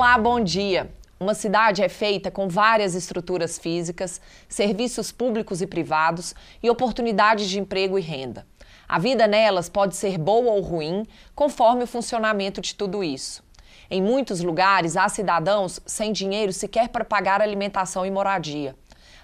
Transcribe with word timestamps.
Olá, 0.00 0.16
bom 0.16 0.40
dia. 0.40 0.90
Uma 1.20 1.34
cidade 1.34 1.82
é 1.82 1.88
feita 1.90 2.30
com 2.30 2.48
várias 2.48 2.94
estruturas 2.94 3.58
físicas, 3.58 4.18
serviços 4.48 5.12
públicos 5.12 5.60
e 5.60 5.66
privados 5.66 6.34
e 6.62 6.70
oportunidades 6.70 7.50
de 7.50 7.60
emprego 7.60 7.98
e 7.98 8.00
renda. 8.00 8.46
A 8.88 8.98
vida 8.98 9.26
nelas 9.26 9.68
pode 9.68 9.94
ser 9.94 10.16
boa 10.16 10.52
ou 10.52 10.62
ruim, 10.62 11.06
conforme 11.34 11.84
o 11.84 11.86
funcionamento 11.86 12.62
de 12.62 12.74
tudo 12.74 13.04
isso. 13.04 13.44
Em 13.90 14.00
muitos 14.00 14.40
lugares, 14.40 14.96
há 14.96 15.06
cidadãos 15.06 15.80
sem 15.84 16.12
dinheiro 16.12 16.50
sequer 16.50 16.88
para 16.88 17.04
pagar 17.04 17.42
alimentação 17.42 18.06
e 18.06 18.10
moradia. 18.10 18.74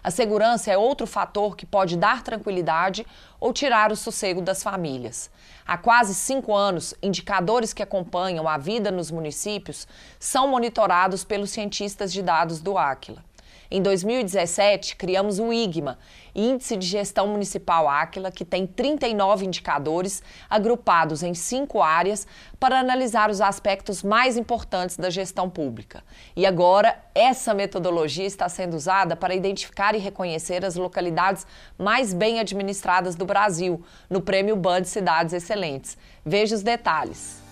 A 0.07 0.11
segurança 0.13 0.71
é 0.71 0.79
outro 0.79 1.05
fator 1.05 1.57
que 1.57 1.67
pode 1.67 1.97
dar 1.97 2.23
tranquilidade 2.23 3.05
ou 3.41 3.53
tirar 3.53 3.91
o 3.91 3.97
sossego 3.97 4.41
das 4.41 4.63
famílias. 4.63 5.29
Há 5.67 5.77
quase 5.77 6.15
cinco 6.15 6.55
anos, 6.55 6.95
indicadores 7.03 7.73
que 7.73 7.83
acompanham 7.83 8.47
a 8.47 8.57
vida 8.57 8.93
nos 8.93 9.11
municípios 9.11 9.85
são 10.17 10.47
monitorados 10.47 11.25
pelos 11.25 11.51
cientistas 11.51 12.13
de 12.13 12.23
dados 12.23 12.61
do 12.61 12.79
Aquila. 12.79 13.26
Em 13.71 13.83
2017, 13.83 14.97
criamos 14.97 15.39
o 15.39 15.53
IGMA, 15.53 15.99
Índice 16.35 16.77
de 16.77 16.87
Gestão 16.87 17.27
Municipal 17.27 17.89
Áquila, 17.89 18.31
que 18.31 18.45
tem 18.45 18.67
39 18.67 19.47
indicadores 19.47 20.23
agrupados 20.49 21.23
em 21.23 21.35
cinco 21.35 21.83
áreas 21.83 22.27
para 22.61 22.79
analisar 22.79 23.31
os 23.31 23.41
aspectos 23.41 24.03
mais 24.03 24.37
importantes 24.37 24.97
da 24.97 25.11
gestão 25.11 25.51
pública. 25.51 26.05
E 26.37 26.47
agora, 26.47 26.97
essa 27.15 27.55
metodologia 27.55 28.27
está 28.27 28.49
sendo 28.49 28.75
usada 28.75 29.17
para 29.17 29.35
identificar 29.35 29.95
e 29.95 29.99
reconhecer 29.99 30.65
as 30.65 30.77
localidades 30.77 31.47
mais 31.79 32.13
bem 32.13 32.39
administradas 32.39 33.17
do 33.17 33.25
Brasil, 33.25 33.83
no 34.09 34.21
Prêmio 34.21 34.57
Band 34.57 34.85
Cidades 34.85 35.33
Excelentes. 35.33 35.97
Veja 36.25 36.55
os 36.55 36.63
detalhes. 36.63 37.43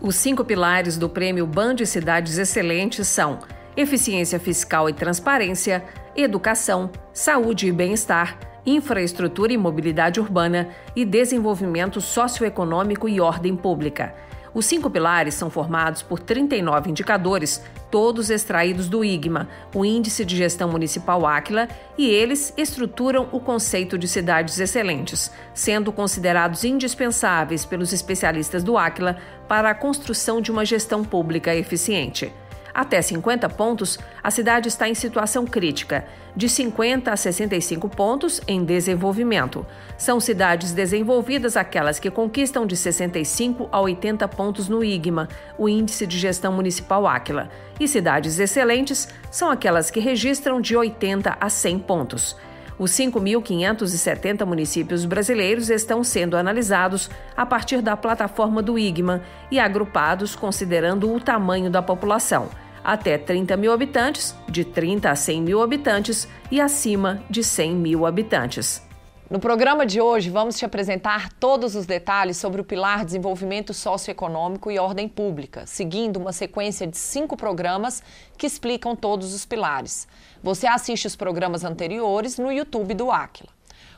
Os 0.00 0.16
cinco 0.16 0.44
pilares 0.44 0.96
do 0.96 1.08
Prêmio 1.08 1.46
Band 1.46 1.76
Cidades 1.86 2.36
Excelentes 2.36 3.06
são 3.06 3.38
eficiência 3.76 4.38
fiscal 4.38 4.88
e 4.88 4.92
transparência, 4.92 5.84
educação, 6.14 6.90
saúde 7.12 7.66
e 7.66 7.72
bem-estar, 7.72 8.38
infraestrutura 8.64 9.52
e 9.52 9.56
mobilidade 9.56 10.20
urbana 10.20 10.68
e 10.94 11.04
desenvolvimento 11.04 12.00
socioeconômico 12.00 13.08
e 13.08 13.20
ordem 13.20 13.56
pública. 13.56 14.14
Os 14.54 14.66
cinco 14.66 14.90
pilares 14.90 15.34
são 15.34 15.48
formados 15.48 16.02
por 16.02 16.18
39 16.18 16.90
indicadores, 16.90 17.62
todos 17.90 18.28
extraídos 18.28 18.86
do 18.86 19.02
IGMA, 19.02 19.48
o 19.74 19.82
Índice 19.82 20.26
de 20.26 20.36
Gestão 20.36 20.68
Municipal 20.68 21.26
Áquila, 21.26 21.68
e 21.96 22.06
eles 22.06 22.52
estruturam 22.56 23.28
o 23.32 23.40
conceito 23.40 23.96
de 23.96 24.06
cidades 24.06 24.60
excelentes, 24.60 25.30
sendo 25.54 25.90
considerados 25.90 26.64
indispensáveis 26.64 27.64
pelos 27.64 27.94
especialistas 27.94 28.62
do 28.62 28.76
Áquila 28.76 29.16
para 29.48 29.70
a 29.70 29.74
construção 29.74 30.40
de 30.40 30.50
uma 30.50 30.66
gestão 30.66 31.02
pública 31.02 31.54
eficiente. 31.54 32.30
Até 32.74 33.02
50 33.02 33.48
pontos, 33.50 33.98
a 34.22 34.30
cidade 34.30 34.68
está 34.68 34.88
em 34.88 34.94
situação 34.94 35.44
crítica, 35.44 36.06
de 36.34 36.48
50 36.48 37.12
a 37.12 37.16
65 37.16 37.88
pontos 37.88 38.40
em 38.48 38.64
desenvolvimento. 38.64 39.66
São 39.98 40.18
cidades 40.18 40.72
desenvolvidas 40.72 41.56
aquelas 41.56 41.98
que 41.98 42.10
conquistam 42.10 42.66
de 42.66 42.76
65 42.76 43.68
a 43.70 43.80
80 43.80 44.26
pontos 44.28 44.68
no 44.68 44.82
IGMA, 44.82 45.28
o 45.58 45.68
Índice 45.68 46.06
de 46.06 46.18
Gestão 46.18 46.52
Municipal 46.52 47.06
Áquila. 47.06 47.50
E 47.78 47.86
cidades 47.86 48.38
excelentes 48.38 49.08
são 49.30 49.50
aquelas 49.50 49.90
que 49.90 50.00
registram 50.00 50.60
de 50.60 50.74
80 50.74 51.36
a 51.38 51.48
100 51.50 51.78
pontos. 51.80 52.36
Os 52.78 52.90
5.570 52.92 54.44
municípios 54.44 55.04
brasileiros 55.04 55.70
estão 55.70 56.02
sendo 56.02 56.36
analisados 56.36 57.10
a 57.36 57.44
partir 57.44 57.82
da 57.82 57.96
plataforma 57.96 58.62
do 58.62 58.78
IGMA 58.78 59.22
e 59.50 59.60
agrupados 59.60 60.34
considerando 60.34 61.12
o 61.12 61.20
tamanho 61.20 61.70
da 61.70 61.82
população 61.82 62.48
até 62.84 63.16
30 63.16 63.56
mil 63.56 63.72
habitantes, 63.72 64.34
de 64.48 64.64
30 64.64 65.10
a 65.10 65.16
100 65.16 65.42
mil 65.42 65.62
habitantes 65.62 66.28
e 66.50 66.60
acima 66.60 67.22
de 67.30 67.44
100 67.44 67.74
mil 67.76 68.06
habitantes. 68.06 68.82
No 69.32 69.40
programa 69.40 69.86
de 69.86 69.98
hoje, 69.98 70.28
vamos 70.28 70.58
te 70.58 70.64
apresentar 70.66 71.32
todos 71.32 71.74
os 71.74 71.86
detalhes 71.86 72.36
sobre 72.36 72.60
o 72.60 72.64
pilar 72.64 73.02
Desenvolvimento 73.02 73.72
Socioeconômico 73.72 74.70
e 74.70 74.78
Ordem 74.78 75.08
Pública, 75.08 75.64
seguindo 75.64 76.18
uma 76.18 76.34
sequência 76.34 76.86
de 76.86 76.98
cinco 76.98 77.34
programas 77.34 78.02
que 78.36 78.46
explicam 78.46 78.94
todos 78.94 79.32
os 79.32 79.46
pilares. 79.46 80.06
Você 80.42 80.66
assiste 80.66 81.06
os 81.06 81.14
programas 81.14 81.62
anteriores 81.62 82.36
no 82.36 82.50
YouTube 82.50 82.94
do 82.94 83.12
Aquila. 83.12 83.48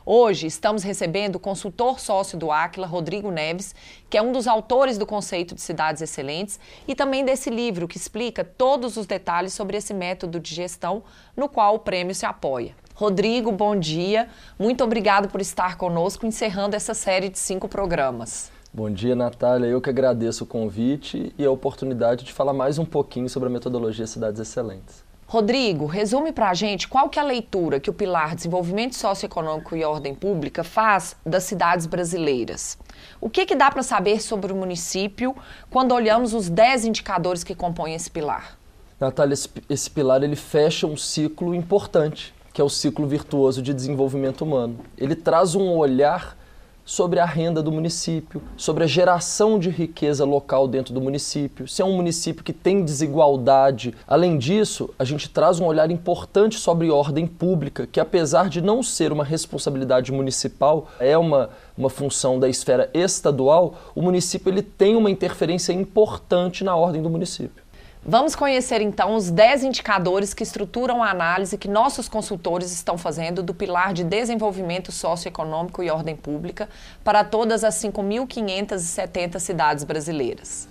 Hoje 0.05 0.45
estamos 0.45 0.83
recebendo 0.83 1.37
o 1.37 1.39
consultor 1.39 1.99
sócio 1.99 2.37
do 2.37 2.51
Aquila, 2.51 2.85
Rodrigo 2.85 3.31
Neves, 3.31 3.73
que 4.07 4.15
é 4.15 4.21
um 4.21 4.31
dos 4.31 4.45
autores 4.45 4.99
do 4.99 5.07
conceito 5.07 5.55
de 5.55 5.61
cidades 5.61 6.03
excelentes 6.03 6.59
e 6.87 6.93
também 6.93 7.25
desse 7.25 7.49
livro 7.49 7.87
que 7.87 7.97
explica 7.97 8.43
todos 8.43 8.95
os 8.95 9.07
detalhes 9.07 9.53
sobre 9.53 9.77
esse 9.77 9.91
método 9.91 10.39
de 10.39 10.53
gestão 10.53 11.01
no 11.35 11.49
qual 11.49 11.73
o 11.73 11.79
prêmio 11.79 12.13
se 12.13 12.27
apoia. 12.27 12.75
Rodrigo, 12.93 13.51
bom 13.51 13.75
dia. 13.75 14.29
Muito 14.59 14.83
obrigado 14.83 15.27
por 15.29 15.41
estar 15.41 15.77
conosco 15.77 16.27
encerrando 16.27 16.75
essa 16.75 16.93
série 16.93 17.29
de 17.29 17.39
cinco 17.39 17.67
programas. 17.67 18.51
Bom 18.71 18.91
dia, 18.91 19.15
Natália. 19.15 19.65
Eu 19.65 19.81
que 19.81 19.89
agradeço 19.89 20.43
o 20.43 20.47
convite 20.47 21.33
e 21.39 21.43
a 21.43 21.49
oportunidade 21.49 22.23
de 22.23 22.31
falar 22.31 22.53
mais 22.53 22.77
um 22.77 22.85
pouquinho 22.85 23.27
sobre 23.27 23.49
a 23.49 23.51
metodologia 23.51 24.05
Cidades 24.05 24.39
Excelentes. 24.39 25.04
Rodrigo, 25.27 25.87
resume 25.87 26.31
para 26.31 26.51
a 26.51 26.53
gente 26.53 26.87
qual 26.87 27.09
que 27.09 27.17
é 27.17 27.21
a 27.21 27.25
leitura 27.25 27.79
que 27.79 27.89
o 27.89 27.93
pilar 27.93 28.35
Desenvolvimento 28.35 28.95
Socioeconômico 28.95 29.75
e 29.75 29.83
Ordem 29.83 30.13
Pública 30.13 30.63
faz 30.63 31.15
das 31.25 31.45
cidades 31.45 31.87
brasileiras. 31.87 32.77
O 33.19 33.27
que, 33.27 33.43
que 33.43 33.55
dá 33.55 33.71
para 33.71 33.81
saber 33.81 34.21
sobre 34.21 34.53
o 34.53 34.55
município 34.55 35.35
quando 35.69 35.93
olhamos 35.93 36.35
os 36.35 36.47
10 36.47 36.85
indicadores 36.85 37.43
que 37.43 37.55
compõem 37.55 37.95
esse 37.95 38.09
pilar? 38.09 38.55
Natália, 38.99 39.33
esse, 39.33 39.49
esse 39.67 39.89
pilar 39.89 40.21
ele 40.21 40.35
fecha 40.35 40.85
um 40.85 40.95
ciclo 40.95 41.55
importante, 41.55 42.31
que 42.53 42.61
é 42.61 42.63
o 42.63 42.69
ciclo 42.69 43.07
virtuoso 43.07 43.63
de 43.63 43.73
desenvolvimento 43.73 44.43
humano. 44.43 44.77
Ele 44.95 45.15
traz 45.15 45.55
um 45.55 45.71
olhar 45.71 46.37
sobre 46.85 47.19
a 47.19 47.25
renda 47.25 47.63
do 47.63 47.71
município, 47.71 48.41
sobre 48.55 48.83
a 48.83 48.87
geração 48.87 49.57
de 49.57 49.71
riqueza 49.71 50.23
local 50.23 50.67
dentro 50.67 50.93
do 50.93 51.01
município, 51.01 51.67
se 51.67 51.81
é 51.81 51.85
um 51.85 51.95
município 51.95 52.43
que 52.43 52.53
tem 52.53 52.85
desigualdade. 52.85 53.95
Além 54.07 54.37
disso, 54.37 54.93
a 54.99 55.03
gente 55.03 55.27
traz 55.27 55.59
um 55.59 55.65
olhar 55.65 55.89
importante 55.89 56.59
sobre 56.59 56.91
ordem 56.91 57.25
pública, 57.25 57.87
que 57.87 57.99
apesar 57.99 58.47
de 58.47 58.61
não 58.61 58.83
ser 58.83 59.11
uma 59.11 59.23
responsabilidade 59.23 60.11
municipal, 60.11 60.87
é 60.99 61.17
uma, 61.17 61.49
uma 61.75 61.89
função 61.89 62.39
da 62.39 62.47
esfera 62.47 62.89
estadual, 62.93 63.75
o 63.95 64.01
município 64.01 64.51
ele 64.51 64.61
tem 64.61 64.95
uma 64.95 65.09
interferência 65.09 65.73
importante 65.73 66.63
na 66.63 66.75
ordem 66.75 67.01
do 67.01 67.09
município. 67.09 67.64
Vamos 68.07 68.35
conhecer 68.35 68.81
então 68.81 69.15
os 69.15 69.31
10 69.31 69.63
indicadores 69.63 70.31
que 70.31 70.43
estruturam 70.43 71.01
a 71.01 71.09
análise 71.09 71.57
que 71.57 71.67
nossos 71.67 72.07
consultores 72.07 72.71
estão 72.71 72.99
fazendo 72.99 73.41
do 73.41 73.51
pilar 73.51 73.93
de 73.93 74.03
desenvolvimento 74.03 74.91
socioeconômico 74.91 75.81
e 75.81 75.89
ordem 75.89 76.15
pública 76.15 76.69
para 77.03 77.23
todas 77.23 77.63
as 77.63 77.73
5.570 77.81 79.39
cidades 79.39 79.83
brasileiras. 79.83 80.67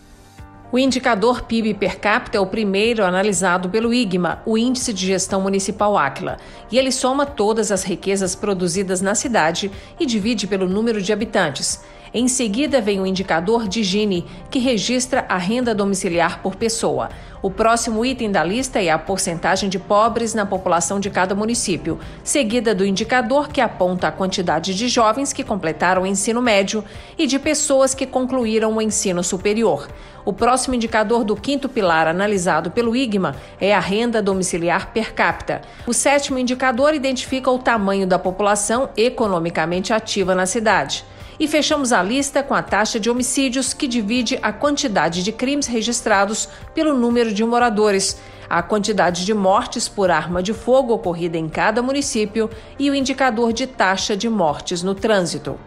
O 0.71 0.79
indicador 0.79 1.43
PIB 1.43 1.75
per 1.75 1.99
capita 1.99 2.39
é 2.39 2.41
o 2.41 2.47
primeiro 2.47 3.05
analisado 3.05 3.69
pelo 3.69 3.93
IGMA, 3.93 4.41
o 4.47 4.57
Índice 4.57 4.93
de 4.93 5.07
Gestão 5.07 5.41
Municipal 5.41 5.99
Áquila, 5.99 6.37
e 6.71 6.79
ele 6.79 6.93
soma 6.93 7.27
todas 7.27 7.73
as 7.73 7.83
riquezas 7.83 8.37
produzidas 8.37 9.01
na 9.01 9.17
cidade 9.17 9.73
e 9.99 10.07
divide 10.07 10.47
pelo 10.47 10.69
número 10.69 11.03
de 11.03 11.13
habitantes. 11.13 11.81
Em 12.17 12.29
seguida 12.29 12.81
vem 12.81 13.01
o 13.01 13.07
indicador 13.07 13.67
de 13.67 13.83
Gini, 13.83 14.25
que 14.49 14.61
registra 14.61 15.27
a 15.29 15.37
renda 15.37 15.75
domiciliar 15.75 16.41
por 16.41 16.55
pessoa. 16.55 17.09
O 17.43 17.51
próximo 17.51 18.07
item 18.07 18.31
da 18.31 18.45
lista 18.45 18.81
é 18.81 18.89
a 18.89 18.97
porcentagem 18.97 19.69
de 19.69 19.81
pobres 19.81 20.33
na 20.33 20.47
população 20.47 21.01
de 21.01 21.11
cada 21.11 21.35
município, 21.35 21.99
seguida 22.23 22.73
do 22.73 22.87
indicador 22.87 23.49
que 23.49 23.61
aponta 23.61 24.07
a 24.07 24.13
quantidade 24.13 24.77
de 24.77 24.87
jovens 24.87 25.33
que 25.33 25.43
completaram 25.43 26.03
o 26.03 26.07
ensino 26.07 26.41
médio 26.41 26.85
e 27.19 27.27
de 27.27 27.37
pessoas 27.37 27.97
que 27.97 28.07
concluíram 28.07 28.77
o 28.77 28.81
ensino 28.81 29.25
superior. 29.25 29.89
O 30.25 30.33
próximo 30.33 30.77
indicador 30.77 31.25
do 31.25 31.35
quinto 31.35 31.69
pilar 31.69 32.07
analisado 32.07 32.71
pelo 32.71 32.95
IGMA 32.95 33.35
é 33.61 33.75
a 33.75 33.81
renda 33.81 34.23
domiciliar 34.23 34.93
per 34.93 35.15
capita. 35.15 35.63
O 35.85 35.93
sétimo 35.93 36.39
indicador 36.39 36.95
identifica 36.95 37.51
o 37.51 37.59
tamanho 37.59 38.07
da 38.07 38.21
população 38.21 38.89
economicamente 38.97 39.93
ativa 39.93 40.33
na 40.33 40.47
cidade. 40.47 41.05
E 41.39 41.49
fechamos 41.49 41.93
a 41.93 42.03
lista 42.03 42.43
com 42.43 42.55
a 42.55 42.63
taxa 42.63 43.01
de 43.01 43.11
homicídios, 43.11 43.75
que 43.75 43.89
divide 43.89 44.39
a 44.41 44.53
quantidade 44.53 45.23
de 45.23 45.33
crimes 45.33 45.67
registrados 45.67 46.49
pelo 46.75 46.95
número 46.95 47.35
de 47.35 47.45
moradores, 47.45 48.21
a 48.49 48.63
quantidade 48.63 49.25
de 49.25 49.35
mortes 49.35 49.89
por 49.89 50.11
arma 50.11 50.43
de 50.43 50.55
fogo 50.55 50.95
ocorrida 50.95 51.37
em 51.37 51.49
cada 51.49 51.83
município 51.83 52.49
e 52.79 52.89
o 52.89 52.95
indicador 52.95 53.53
de 53.53 53.67
taxa 53.67 54.17
de 54.17 54.29
mortes 54.29 54.83
no 54.83 54.95
trânsito. 54.95 55.59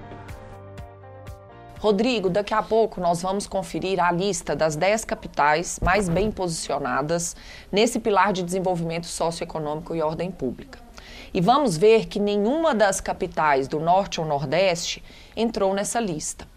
Rodrigo, 1.80 2.30
daqui 2.30 2.54
a 2.54 2.64
pouco 2.64 3.00
nós 3.00 3.22
vamos 3.22 3.46
conferir 3.46 4.00
a 4.00 4.12
lista 4.12 4.56
das 4.56 4.76
10 4.76 5.06
capitais 5.06 5.80
mais 5.82 6.10
bem 6.10 6.32
posicionadas 6.32 7.36
nesse 7.72 8.00
pilar 8.00 8.34
de 8.34 8.42
desenvolvimento 8.42 9.06
socioeconômico 9.06 9.94
e 9.94 10.02
ordem 10.02 10.32
pública. 10.32 10.87
E 11.38 11.40
vamos 11.40 11.78
ver 11.78 12.08
que 12.08 12.20
nenhuma 12.20 12.74
das 12.74 13.00
capitais 13.00 13.68
do 13.68 13.80
norte 13.80 14.20
ou 14.20 14.26
nordeste 14.26 15.04
entrou 15.36 15.72
nessa 15.72 16.00
lista. 16.00 16.48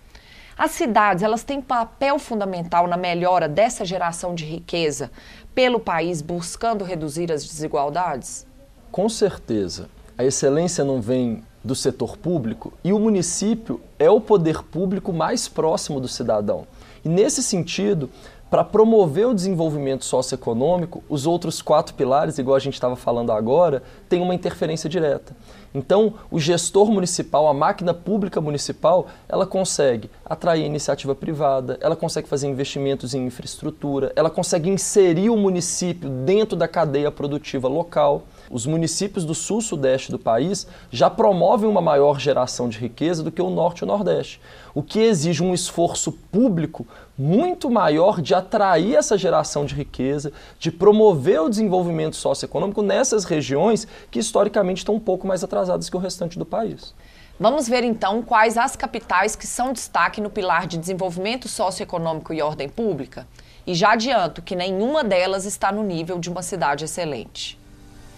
As 0.56 0.70
cidades, 0.70 1.22
elas 1.22 1.44
têm 1.44 1.60
papel 1.60 2.18
fundamental 2.18 2.86
na 2.86 2.96
melhora 2.96 3.46
dessa 3.46 3.84
geração 3.84 4.34
de 4.34 4.46
riqueza 4.46 5.10
pelo 5.54 5.78
país 5.78 6.22
buscando 6.22 6.82
reduzir 6.82 7.30
as 7.30 7.44
desigualdades? 7.44 8.46
Com 8.90 9.06
certeza. 9.06 9.90
A 10.16 10.24
excelência 10.24 10.82
não 10.82 10.98
vem 10.98 11.44
do 11.62 11.74
setor 11.74 12.16
público 12.16 12.72
e 12.82 12.90
o 12.90 12.98
município 12.98 13.82
é 13.98 14.08
o 14.08 14.18
poder 14.18 14.62
público 14.62 15.12
mais 15.12 15.46
próximo 15.46 16.00
do 16.00 16.08
cidadão. 16.08 16.66
E 17.04 17.08
nesse 17.10 17.42
sentido, 17.42 18.08
para 18.50 18.64
promover 18.64 19.28
o 19.28 19.34
desenvolvimento 19.34 20.04
socioeconômico, 20.04 21.04
os 21.08 21.24
outros 21.24 21.62
quatro 21.62 21.94
pilares, 21.94 22.36
igual 22.36 22.56
a 22.56 22.60
gente 22.60 22.74
estava 22.74 22.96
falando 22.96 23.30
agora, 23.30 23.82
têm 24.08 24.20
uma 24.20 24.34
interferência 24.34 24.90
direta. 24.90 25.36
Então, 25.72 26.14
o 26.32 26.40
gestor 26.40 26.90
municipal, 26.90 27.46
a 27.46 27.54
máquina 27.54 27.94
pública 27.94 28.40
municipal, 28.40 29.06
ela 29.28 29.46
consegue 29.46 30.10
atrair 30.24 30.66
iniciativa 30.66 31.14
privada, 31.14 31.78
ela 31.80 31.94
consegue 31.94 32.28
fazer 32.28 32.48
investimentos 32.48 33.14
em 33.14 33.24
infraestrutura, 33.24 34.12
ela 34.16 34.28
consegue 34.28 34.68
inserir 34.68 35.30
o 35.30 35.36
município 35.36 36.10
dentro 36.10 36.56
da 36.56 36.66
cadeia 36.66 37.12
produtiva 37.12 37.68
local. 37.68 38.24
Os 38.50 38.66
municípios 38.66 39.24
do 39.24 39.32
sul-sudeste 39.32 40.10
do 40.10 40.18
país 40.18 40.66
já 40.90 41.08
promovem 41.08 41.70
uma 41.70 41.80
maior 41.80 42.18
geração 42.18 42.68
de 42.68 42.78
riqueza 42.78 43.22
do 43.22 43.30
que 43.30 43.40
o 43.40 43.48
norte 43.48 43.78
e 43.78 43.84
o 43.84 43.86
nordeste, 43.86 44.40
o 44.74 44.82
que 44.82 44.98
exige 44.98 45.40
um 45.40 45.54
esforço 45.54 46.10
público 46.10 46.84
muito 47.16 47.70
maior 47.70 48.20
de 48.20 48.34
atrair 48.34 48.96
essa 48.96 49.16
geração 49.16 49.64
de 49.64 49.76
riqueza, 49.76 50.32
de 50.58 50.72
promover 50.72 51.40
o 51.40 51.48
desenvolvimento 51.48 52.16
socioeconômico 52.16 52.82
nessas 52.82 53.24
regiões 53.24 53.86
que 54.10 54.18
historicamente 54.18 54.78
estão 54.78 54.96
um 54.96 55.00
pouco 55.00 55.28
mais 55.28 55.44
atrasadas 55.44 55.88
que 55.88 55.96
o 55.96 56.00
restante 56.00 56.36
do 56.36 56.44
país. 56.44 56.92
Vamos 57.38 57.68
ver 57.68 57.84
então 57.84 58.20
quais 58.20 58.58
as 58.58 58.74
capitais 58.74 59.36
que 59.36 59.46
são 59.46 59.72
destaque 59.72 60.20
no 60.20 60.28
pilar 60.28 60.66
de 60.66 60.76
desenvolvimento 60.76 61.46
socioeconômico 61.46 62.34
e 62.34 62.42
ordem 62.42 62.68
pública. 62.68 63.28
E 63.64 63.74
já 63.74 63.92
adianto 63.92 64.42
que 64.42 64.56
nenhuma 64.56 65.04
delas 65.04 65.44
está 65.44 65.70
no 65.70 65.84
nível 65.84 66.18
de 66.18 66.28
uma 66.28 66.42
cidade 66.42 66.84
excelente. 66.84 67.59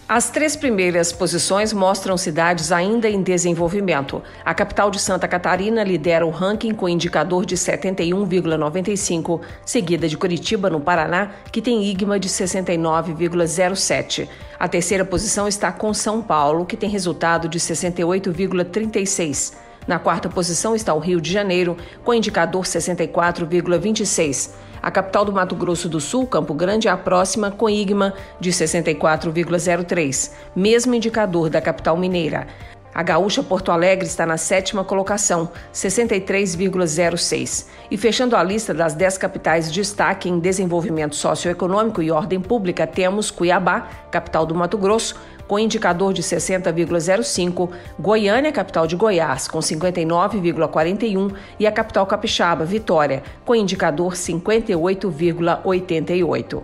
As 0.07 0.29
três 0.29 0.55
primeiras 0.55 1.11
posições 1.13 1.71
mostram 1.71 2.17
cidades 2.17 2.73
ainda 2.73 3.09
em 3.09 3.23
desenvolvimento. 3.23 4.21
A 4.43 4.53
capital 4.53 4.91
de 4.91 4.99
Santa 4.99 5.29
Catarina 5.29 5.81
lidera 5.81 6.25
o 6.25 6.29
ranking 6.29 6.73
com 6.73 6.89
indicador 6.89 7.45
de 7.45 7.55
71,95, 7.55 9.39
seguida 9.65 10.09
de 10.09 10.17
Curitiba, 10.17 10.69
no 10.69 10.81
Paraná, 10.81 11.31
que 11.51 11.61
tem 11.61 11.85
IGMA 11.85 12.19
de 12.19 12.27
69,07. 12.27 14.27
A 14.59 14.67
terceira 14.67 15.05
posição 15.05 15.47
está 15.47 15.71
com 15.71 15.93
São 15.93 16.21
Paulo, 16.21 16.65
que 16.65 16.75
tem 16.75 16.89
resultado 16.89 17.47
de 17.47 17.57
68,36. 17.57 19.62
Na 19.87 19.99
quarta 19.99 20.29
posição 20.29 20.75
está 20.75 20.93
o 20.93 20.99
Rio 20.99 21.19
de 21.19 21.31
Janeiro, 21.31 21.77
com 22.03 22.13
indicador 22.13 22.63
64,26. 22.63 24.51
A 24.81 24.91
capital 24.91 25.23
do 25.25 25.31
Mato 25.31 25.55
Grosso 25.55 25.87
do 25.87 25.99
Sul, 25.99 26.27
Campo 26.27 26.53
Grande, 26.53 26.87
é 26.87 26.91
a 26.91 26.97
próxima 26.97 27.49
com 27.51 27.69
IGMA 27.69 28.13
de 28.39 28.51
64,03, 28.51 30.31
mesmo 30.55 30.93
indicador 30.93 31.49
da 31.49 31.61
capital 31.61 31.95
mineira. 31.95 32.47
A 32.93 33.01
gaúcha 33.01 33.41
Porto 33.41 33.71
Alegre 33.71 34.05
está 34.05 34.23
na 34.23 34.37
sétima 34.37 34.83
colocação, 34.83 35.49
63,06. 35.73 37.65
E 37.89 37.97
fechando 37.97 38.35
a 38.35 38.43
lista 38.43 38.71
das 38.71 38.93
10 38.93 39.17
capitais 39.17 39.65
de 39.67 39.73
destaque 39.81 40.29
em 40.29 40.37
desenvolvimento 40.37 41.15
socioeconômico 41.15 42.03
e 42.03 42.11
ordem 42.11 42.39
pública, 42.39 42.85
temos 42.85 43.31
Cuiabá, 43.31 43.87
capital 44.11 44.45
do 44.45 44.53
Mato 44.53 44.77
Grosso, 44.77 45.15
com 45.47 45.57
indicador 45.59 46.13
de 46.13 46.21
60,05, 46.21 47.69
Goiânia, 47.99 48.51
capital 48.51 48.85
de 48.87 48.95
Goiás, 48.95 49.47
com 49.47 49.59
59,41 49.59 51.35
e 51.59 51.67
a 51.67 51.71
capital 51.71 52.05
capixaba, 52.05 52.65
Vitória, 52.65 53.23
com 53.45 53.55
indicador 53.55 54.13
58,88. 54.13 56.61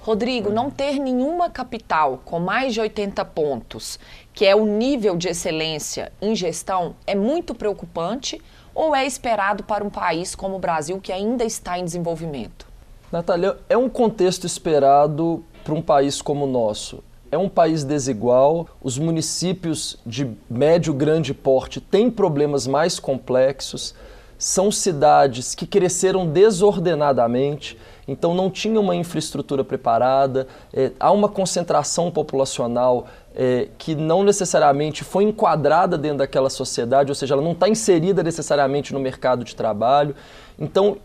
Rodrigo, 0.00 0.50
não 0.50 0.70
ter 0.70 0.98
nenhuma 0.98 1.50
capital 1.50 2.22
com 2.24 2.40
mais 2.40 2.72
de 2.72 2.80
80 2.80 3.22
pontos, 3.26 4.00
que 4.32 4.46
é 4.46 4.56
o 4.56 4.64
nível 4.64 5.14
de 5.16 5.28
excelência 5.28 6.10
em 6.22 6.34
gestão, 6.34 6.96
é 7.06 7.14
muito 7.14 7.54
preocupante 7.54 8.40
ou 8.74 8.96
é 8.96 9.04
esperado 9.04 9.62
para 9.64 9.84
um 9.84 9.90
país 9.90 10.34
como 10.34 10.56
o 10.56 10.58
Brasil 10.58 10.98
que 10.98 11.12
ainda 11.12 11.44
está 11.44 11.78
em 11.78 11.84
desenvolvimento? 11.84 12.66
Natália, 13.12 13.58
é 13.68 13.76
um 13.76 13.86
contexto 13.88 14.46
esperado 14.46 15.44
para 15.64 15.74
um 15.74 15.82
país 15.82 16.22
como 16.22 16.46
o 16.46 16.50
nosso 16.50 17.04
é 17.30 17.38
um 17.38 17.48
país 17.48 17.84
desigual, 17.84 18.66
os 18.82 18.98
municípios 18.98 19.98
de 20.04 20.30
médio 20.48 20.92
grande 20.94 21.32
porte 21.34 21.80
têm 21.80 22.10
problemas 22.10 22.66
mais 22.66 22.98
complexos, 22.98 23.94
são 24.38 24.70
cidades 24.70 25.54
que 25.54 25.66
cresceram 25.66 26.26
desordenadamente, 26.26 27.76
então 28.06 28.34
não 28.34 28.48
tinham 28.48 28.82
uma 28.82 28.94
infraestrutura 28.94 29.64
preparada, 29.64 30.46
é, 30.72 30.92
há 30.98 31.10
uma 31.10 31.28
concentração 31.28 32.10
populacional 32.10 33.06
é, 33.34 33.68
que 33.76 33.94
não 33.94 34.22
necessariamente 34.22 35.04
foi 35.04 35.24
enquadrada 35.24 35.98
dentro 35.98 36.18
daquela 36.18 36.48
sociedade, 36.48 37.10
ou 37.10 37.14
seja, 37.14 37.34
ela 37.34 37.42
não 37.42 37.52
está 37.52 37.68
inserida 37.68 38.22
necessariamente 38.22 38.94
no 38.94 39.00
mercado 39.00 39.44
de 39.44 39.54
trabalho. 39.54 40.14
Então, 40.58 40.96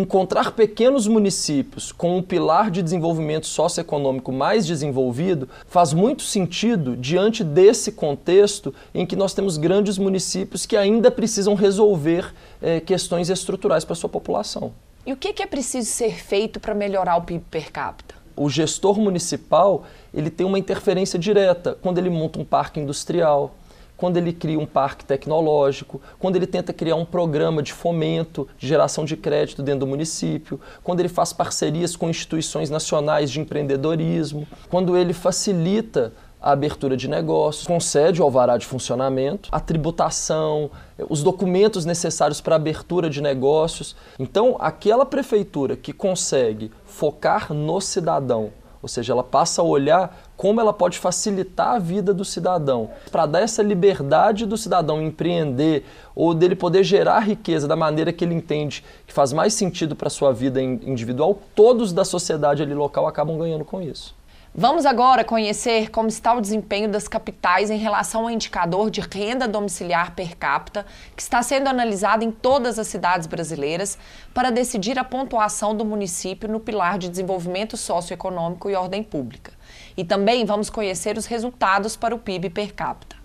encontrar 0.00 0.52
pequenos 0.52 1.08
municípios 1.08 1.90
com 1.90 2.16
um 2.16 2.22
pilar 2.22 2.70
de 2.70 2.82
desenvolvimento 2.82 3.46
socioeconômico 3.46 4.30
mais 4.30 4.64
desenvolvido 4.64 5.48
faz 5.66 5.92
muito 5.92 6.22
sentido 6.22 6.96
diante 6.96 7.42
desse 7.42 7.90
contexto 7.90 8.72
em 8.94 9.04
que 9.04 9.16
nós 9.16 9.34
temos 9.34 9.56
grandes 9.56 9.98
municípios 9.98 10.64
que 10.64 10.76
ainda 10.76 11.10
precisam 11.10 11.54
resolver 11.54 12.32
eh, 12.62 12.78
questões 12.78 13.28
estruturais 13.28 13.84
para 13.84 13.94
a 13.94 13.96
sua 13.96 14.08
população. 14.08 14.72
E 15.04 15.12
o 15.12 15.16
que 15.16 15.42
é 15.42 15.46
preciso 15.46 15.90
ser 15.90 16.14
feito 16.22 16.60
para 16.60 16.74
melhorar 16.74 17.16
o 17.16 17.22
PIB 17.22 17.44
per 17.50 17.72
capita? 17.72 18.14
O 18.36 18.48
gestor 18.48 19.00
municipal 19.00 19.84
ele 20.14 20.30
tem 20.30 20.46
uma 20.46 20.60
interferência 20.60 21.18
direta 21.18 21.76
quando 21.82 21.98
ele 21.98 22.08
monta 22.08 22.38
um 22.38 22.44
parque 22.44 22.78
industrial, 22.78 23.52
quando 23.98 24.16
ele 24.16 24.32
cria 24.32 24.58
um 24.58 24.64
parque 24.64 25.04
tecnológico, 25.04 26.00
quando 26.18 26.36
ele 26.36 26.46
tenta 26.46 26.72
criar 26.72 26.94
um 26.94 27.04
programa 27.04 27.62
de 27.62 27.72
fomento, 27.72 28.48
de 28.56 28.66
geração 28.66 29.04
de 29.04 29.16
crédito 29.16 29.62
dentro 29.62 29.80
do 29.80 29.86
município, 29.88 30.58
quando 30.82 31.00
ele 31.00 31.08
faz 31.08 31.32
parcerias 31.32 31.96
com 31.96 32.08
instituições 32.08 32.70
nacionais 32.70 33.30
de 33.30 33.40
empreendedorismo, 33.40 34.46
quando 34.70 34.96
ele 34.96 35.12
facilita 35.12 36.12
a 36.40 36.52
abertura 36.52 36.96
de 36.96 37.08
negócios, 37.08 37.66
concede 37.66 38.22
o 38.22 38.24
alvará 38.24 38.56
de 38.56 38.64
funcionamento, 38.64 39.48
a 39.50 39.58
tributação, 39.58 40.70
os 41.08 41.20
documentos 41.20 41.84
necessários 41.84 42.40
para 42.40 42.54
a 42.54 42.56
abertura 42.56 43.10
de 43.10 43.20
negócios. 43.20 43.96
Então, 44.16 44.56
aquela 44.60 45.04
prefeitura 45.04 45.76
que 45.76 45.92
consegue 45.92 46.70
focar 46.84 47.52
no 47.52 47.80
cidadão, 47.80 48.52
ou 48.82 48.88
seja, 48.88 49.12
ela 49.12 49.24
passa 49.24 49.62
a 49.62 49.64
olhar 49.64 50.16
como 50.36 50.60
ela 50.60 50.72
pode 50.72 50.98
facilitar 50.98 51.74
a 51.74 51.78
vida 51.78 52.14
do 52.14 52.24
cidadão, 52.24 52.90
para 53.10 53.26
dar 53.26 53.40
essa 53.40 53.62
liberdade 53.62 54.46
do 54.46 54.56
cidadão 54.56 55.02
empreender 55.02 55.84
ou 56.14 56.34
dele 56.34 56.54
poder 56.54 56.84
gerar 56.84 57.20
riqueza 57.20 57.66
da 57.66 57.76
maneira 57.76 58.12
que 58.12 58.24
ele 58.24 58.34
entende 58.34 58.84
que 59.06 59.12
faz 59.12 59.32
mais 59.32 59.54
sentido 59.54 59.96
para 59.96 60.08
a 60.08 60.10
sua 60.10 60.32
vida 60.32 60.60
individual, 60.62 61.38
todos 61.54 61.92
da 61.92 62.04
sociedade 62.04 62.62
ali 62.62 62.74
local 62.74 63.06
acabam 63.06 63.38
ganhando 63.38 63.64
com 63.64 63.80
isso. 63.80 64.17
Vamos 64.60 64.84
agora 64.84 65.22
conhecer 65.22 65.88
como 65.88 66.08
está 66.08 66.34
o 66.34 66.40
desempenho 66.40 66.88
das 66.88 67.06
capitais 67.06 67.70
em 67.70 67.78
relação 67.78 68.22
ao 68.22 68.30
indicador 68.30 68.90
de 68.90 69.00
renda 69.00 69.46
domiciliar 69.46 70.16
per 70.16 70.36
capita, 70.36 70.84
que 71.14 71.22
está 71.22 71.40
sendo 71.44 71.68
analisado 71.68 72.24
em 72.24 72.32
todas 72.32 72.76
as 72.76 72.88
cidades 72.88 73.28
brasileiras 73.28 73.96
para 74.34 74.50
decidir 74.50 74.98
a 74.98 75.04
pontuação 75.04 75.76
do 75.76 75.84
município 75.84 76.48
no 76.48 76.58
pilar 76.58 76.98
de 76.98 77.08
desenvolvimento 77.08 77.76
socioeconômico 77.76 78.68
e 78.68 78.74
ordem 78.74 79.00
pública. 79.00 79.52
E 79.96 80.02
também 80.02 80.44
vamos 80.44 80.68
conhecer 80.68 81.16
os 81.16 81.26
resultados 81.26 81.94
para 81.94 82.12
o 82.12 82.18
PIB 82.18 82.50
per 82.50 82.74
capita. 82.74 83.17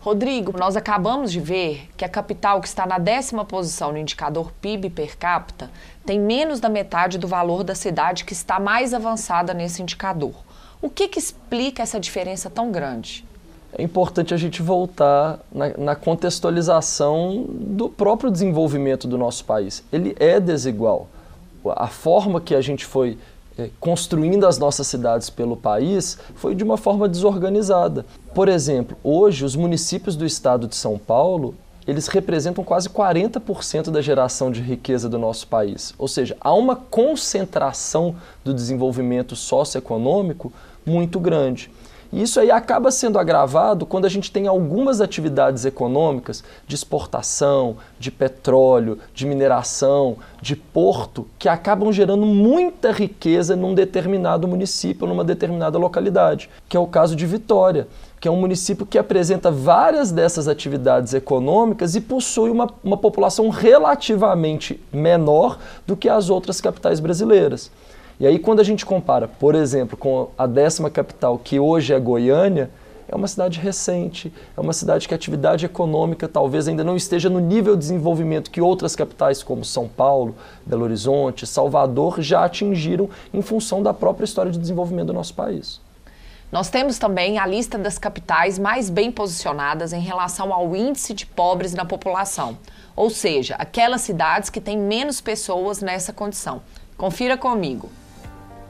Rodrigo, 0.00 0.52
nós 0.58 0.76
acabamos 0.76 1.30
de 1.30 1.38
ver 1.38 1.88
que 1.96 2.04
a 2.04 2.08
capital 2.08 2.60
que 2.60 2.66
está 2.66 2.84
na 2.86 2.98
décima 2.98 3.44
posição 3.44 3.92
no 3.92 3.98
indicador 3.98 4.50
PIB 4.60 4.90
per 4.90 5.16
capita 5.16 5.70
tem 6.06 6.18
menos 6.18 6.58
da 6.58 6.70
metade 6.70 7.18
do 7.18 7.28
valor 7.28 7.62
da 7.62 7.74
cidade 7.74 8.24
que 8.24 8.32
está 8.32 8.58
mais 8.58 8.94
avançada 8.94 9.54
nesse 9.54 9.82
indicador. 9.82 10.34
O 10.82 10.88
que, 10.88 11.06
que 11.06 11.18
explica 11.18 11.82
essa 11.82 12.00
diferença 12.00 12.48
tão 12.48 12.72
grande? 12.72 13.22
É 13.72 13.82
importante 13.82 14.34
a 14.34 14.36
gente 14.36 14.62
voltar 14.62 15.38
na, 15.52 15.76
na 15.78 15.96
contextualização 15.96 17.46
do 17.48 17.88
próprio 17.88 18.30
desenvolvimento 18.30 19.06
do 19.06 19.16
nosso 19.16 19.44
país. 19.44 19.84
Ele 19.92 20.16
é 20.18 20.40
desigual. 20.40 21.08
A 21.76 21.86
forma 21.86 22.40
que 22.40 22.54
a 22.54 22.60
gente 22.60 22.84
foi 22.84 23.16
é, 23.58 23.70
construindo 23.78 24.46
as 24.46 24.58
nossas 24.58 24.86
cidades 24.86 25.28
pelo 25.28 25.56
país 25.56 26.18
foi 26.34 26.54
de 26.54 26.64
uma 26.64 26.76
forma 26.76 27.08
desorganizada. 27.08 28.06
Por 28.34 28.48
exemplo, 28.48 28.96
hoje 29.04 29.44
os 29.44 29.54
municípios 29.54 30.16
do 30.16 30.24
estado 30.24 30.66
de 30.66 30.74
São 30.76 30.98
Paulo 30.98 31.54
eles 31.86 32.06
representam 32.08 32.62
quase 32.62 32.88
40% 32.88 33.90
da 33.90 34.00
geração 34.00 34.50
de 34.50 34.60
riqueza 34.60 35.08
do 35.08 35.18
nosso 35.18 35.46
país. 35.48 35.94
Ou 35.98 36.06
seja, 36.06 36.36
há 36.40 36.54
uma 36.54 36.76
concentração 36.76 38.14
do 38.44 38.54
desenvolvimento 38.54 39.34
socioeconômico 39.34 40.52
muito 40.86 41.18
grande. 41.18 41.70
E 42.12 42.22
isso 42.22 42.40
aí 42.40 42.50
acaba 42.50 42.90
sendo 42.90 43.18
agravado 43.18 43.86
quando 43.86 44.04
a 44.04 44.08
gente 44.08 44.32
tem 44.32 44.46
algumas 44.48 45.00
atividades 45.00 45.64
econômicas 45.64 46.42
de 46.66 46.74
exportação, 46.74 47.76
de 47.98 48.10
petróleo, 48.10 48.98
de 49.14 49.26
mineração, 49.26 50.16
de 50.42 50.56
porto, 50.56 51.26
que 51.38 51.48
acabam 51.48 51.92
gerando 51.92 52.26
muita 52.26 52.90
riqueza 52.90 53.54
num 53.54 53.74
determinado 53.74 54.48
município, 54.48 55.06
numa 55.06 55.22
determinada 55.22 55.78
localidade, 55.78 56.50
que 56.68 56.76
é 56.76 56.80
o 56.80 56.86
caso 56.86 57.14
de 57.14 57.26
Vitória 57.26 57.86
que 58.20 58.28
é 58.28 58.30
um 58.30 58.36
município 58.36 58.84
que 58.84 58.98
apresenta 58.98 59.50
várias 59.50 60.12
dessas 60.12 60.46
atividades 60.46 61.14
econômicas 61.14 61.94
e 61.94 62.02
possui 62.02 62.50
uma, 62.50 62.68
uma 62.84 62.96
população 62.98 63.48
relativamente 63.48 64.78
menor 64.92 65.58
do 65.86 65.96
que 65.96 66.06
as 66.06 66.28
outras 66.28 66.60
capitais 66.60 67.00
brasileiras. 67.00 67.70
E 68.20 68.26
aí, 68.26 68.38
quando 68.38 68.60
a 68.60 68.62
gente 68.62 68.84
compara, 68.84 69.26
por 69.26 69.54
exemplo, 69.54 69.96
com 69.96 70.28
a 70.36 70.46
décima 70.46 70.90
capital, 70.90 71.38
que 71.38 71.58
hoje 71.58 71.94
é 71.94 71.98
Goiânia, 71.98 72.70
é 73.08 73.16
uma 73.16 73.26
cidade 73.26 73.58
recente, 73.58 74.30
é 74.54 74.60
uma 74.60 74.74
cidade 74.74 75.08
que 75.08 75.14
a 75.14 75.16
atividade 75.16 75.64
econômica 75.64 76.28
talvez 76.28 76.68
ainda 76.68 76.84
não 76.84 76.96
esteja 76.96 77.30
no 77.30 77.40
nível 77.40 77.72
de 77.72 77.80
desenvolvimento 77.80 78.50
que 78.50 78.60
outras 78.60 78.94
capitais, 78.94 79.42
como 79.42 79.64
São 79.64 79.88
Paulo, 79.88 80.34
Belo 80.66 80.84
Horizonte, 80.84 81.46
Salvador, 81.46 82.20
já 82.20 82.44
atingiram 82.44 83.08
em 83.32 83.40
função 83.40 83.82
da 83.82 83.94
própria 83.94 84.26
história 84.26 84.52
de 84.52 84.58
desenvolvimento 84.58 85.06
do 85.06 85.14
nosso 85.14 85.32
país. 85.32 85.80
Nós 86.52 86.68
temos 86.68 86.98
também 86.98 87.38
a 87.38 87.46
lista 87.46 87.78
das 87.78 87.96
capitais 87.96 88.58
mais 88.58 88.90
bem 88.90 89.10
posicionadas 89.10 89.94
em 89.94 90.00
relação 90.00 90.52
ao 90.52 90.76
índice 90.76 91.14
de 91.14 91.24
pobres 91.24 91.72
na 91.72 91.86
população, 91.86 92.58
ou 92.94 93.08
seja, 93.08 93.54
aquelas 93.54 94.02
cidades 94.02 94.50
que 94.50 94.60
têm 94.60 94.76
menos 94.76 95.22
pessoas 95.22 95.80
nessa 95.80 96.12
condição. 96.12 96.60
Confira 96.98 97.38
comigo. 97.38 97.88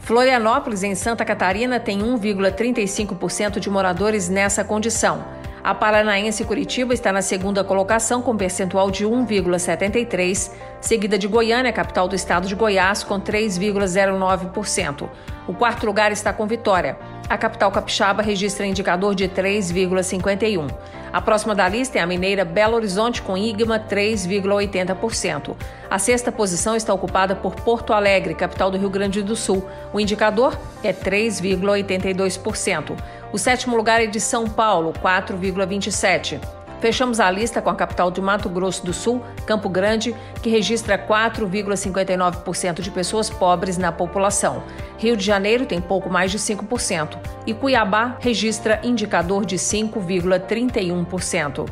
Florianópolis, 0.00 0.82
em 0.82 0.94
Santa 0.94 1.24
Catarina, 1.24 1.78
tem 1.78 2.00
1,35% 2.00 3.60
de 3.60 3.70
moradores 3.70 4.28
nessa 4.28 4.64
condição. 4.64 5.24
A 5.62 5.74
paranaense 5.74 6.42
Curitiba 6.44 6.94
está 6.94 7.12
na 7.12 7.20
segunda 7.20 7.62
colocação 7.62 8.22
com 8.22 8.34
percentual 8.34 8.90
de 8.90 9.04
1,73, 9.04 10.50
seguida 10.80 11.18
de 11.18 11.28
Goiânia, 11.28 11.70
capital 11.70 12.08
do 12.08 12.14
estado 12.14 12.48
de 12.48 12.54
Goiás, 12.54 13.04
com 13.04 13.20
3,09%. 13.20 15.08
O 15.46 15.52
quarto 15.52 15.84
lugar 15.84 16.12
está 16.12 16.32
com 16.32 16.46
Vitória. 16.46 16.98
A 17.30 17.38
capital 17.38 17.70
capixaba 17.70 18.22
registra 18.24 18.66
indicador 18.66 19.14
de 19.14 19.28
3,51. 19.28 20.68
A 21.12 21.20
próxima 21.20 21.54
da 21.54 21.68
lista 21.68 21.96
é 21.96 22.00
a 22.00 22.06
mineira 22.06 22.44
Belo 22.44 22.74
Horizonte 22.74 23.22
com 23.22 23.38
IGMA 23.38 23.78
3,80%. 23.78 25.54
A 25.88 25.96
sexta 25.96 26.32
posição 26.32 26.74
está 26.74 26.92
ocupada 26.92 27.36
por 27.36 27.54
Porto 27.54 27.92
Alegre, 27.92 28.34
capital 28.34 28.68
do 28.68 28.78
Rio 28.78 28.90
Grande 28.90 29.22
do 29.22 29.36
Sul. 29.36 29.64
O 29.92 30.00
indicador 30.00 30.58
é 30.82 30.92
3,82%. 30.92 32.96
O 33.32 33.38
sétimo 33.38 33.76
lugar 33.76 34.02
é 34.02 34.06
de 34.06 34.18
São 34.18 34.48
Paulo, 34.48 34.92
4,27%. 34.94 36.59
Fechamos 36.80 37.20
a 37.20 37.30
lista 37.30 37.60
com 37.60 37.68
a 37.68 37.74
capital 37.74 38.10
de 38.10 38.22
Mato 38.22 38.48
Grosso 38.48 38.86
do 38.86 38.94
Sul, 38.94 39.22
Campo 39.44 39.68
Grande, 39.68 40.16
que 40.42 40.48
registra 40.48 40.98
4,59% 40.98 42.80
de 42.80 42.90
pessoas 42.90 43.28
pobres 43.28 43.76
na 43.76 43.92
população. 43.92 44.62
Rio 44.96 45.14
de 45.14 45.22
Janeiro 45.22 45.66
tem 45.66 45.78
pouco 45.78 46.08
mais 46.08 46.30
de 46.30 46.38
5% 46.38 47.18
e 47.46 47.52
Cuiabá 47.52 48.16
registra 48.18 48.80
indicador 48.82 49.44
de 49.44 49.56
5,31%. 49.56 51.68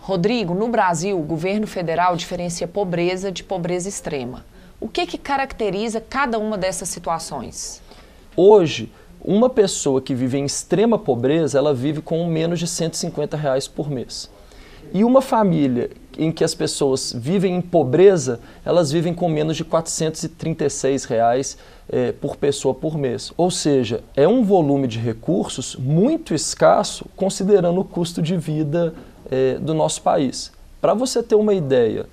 Rodrigo, 0.00 0.54
no 0.54 0.68
Brasil, 0.68 1.20
o 1.20 1.22
governo 1.22 1.66
federal 1.66 2.16
diferencia 2.16 2.66
pobreza 2.66 3.30
de 3.30 3.44
pobreza 3.44 3.86
extrema. 3.88 4.46
O 4.80 4.88
que, 4.88 5.06
que 5.06 5.18
caracteriza 5.18 6.00
cada 6.00 6.38
uma 6.38 6.56
dessas 6.56 6.88
situações? 6.88 7.82
Hoje, 8.34 8.90
uma 9.24 9.48
pessoa 9.48 10.00
que 10.02 10.14
vive 10.14 10.38
em 10.38 10.44
extrema 10.44 10.98
pobreza, 10.98 11.56
ela 11.56 11.72
vive 11.72 12.02
com 12.02 12.26
menos 12.26 12.58
de 12.58 12.66
150 12.66 13.36
reais 13.36 13.68
por 13.68 13.88
mês. 13.88 14.28
E 14.92 15.04
uma 15.04 15.22
família 15.22 15.90
em 16.18 16.30
que 16.30 16.44
as 16.44 16.54
pessoas 16.54 17.14
vivem 17.16 17.56
em 17.56 17.60
pobreza, 17.62 18.40
elas 18.64 18.90
vivem 18.90 19.14
com 19.14 19.28
menos 19.28 19.56
de 19.56 19.64
436 19.64 21.04
reais 21.04 21.56
é, 21.88 22.12
por 22.12 22.36
pessoa 22.36 22.74
por 22.74 22.98
mês. 22.98 23.32
Ou 23.36 23.50
seja, 23.50 24.02
é 24.14 24.26
um 24.26 24.44
volume 24.44 24.86
de 24.86 24.98
recursos 24.98 25.76
muito 25.76 26.34
escasso 26.34 27.06
considerando 27.16 27.80
o 27.80 27.84
custo 27.84 28.20
de 28.20 28.36
vida 28.36 28.92
é, 29.30 29.54
do 29.54 29.72
nosso 29.72 30.02
país. 30.02 30.52
Para 30.80 30.94
você 30.94 31.22
ter 31.22 31.36
uma 31.36 31.54
ideia, 31.54 32.06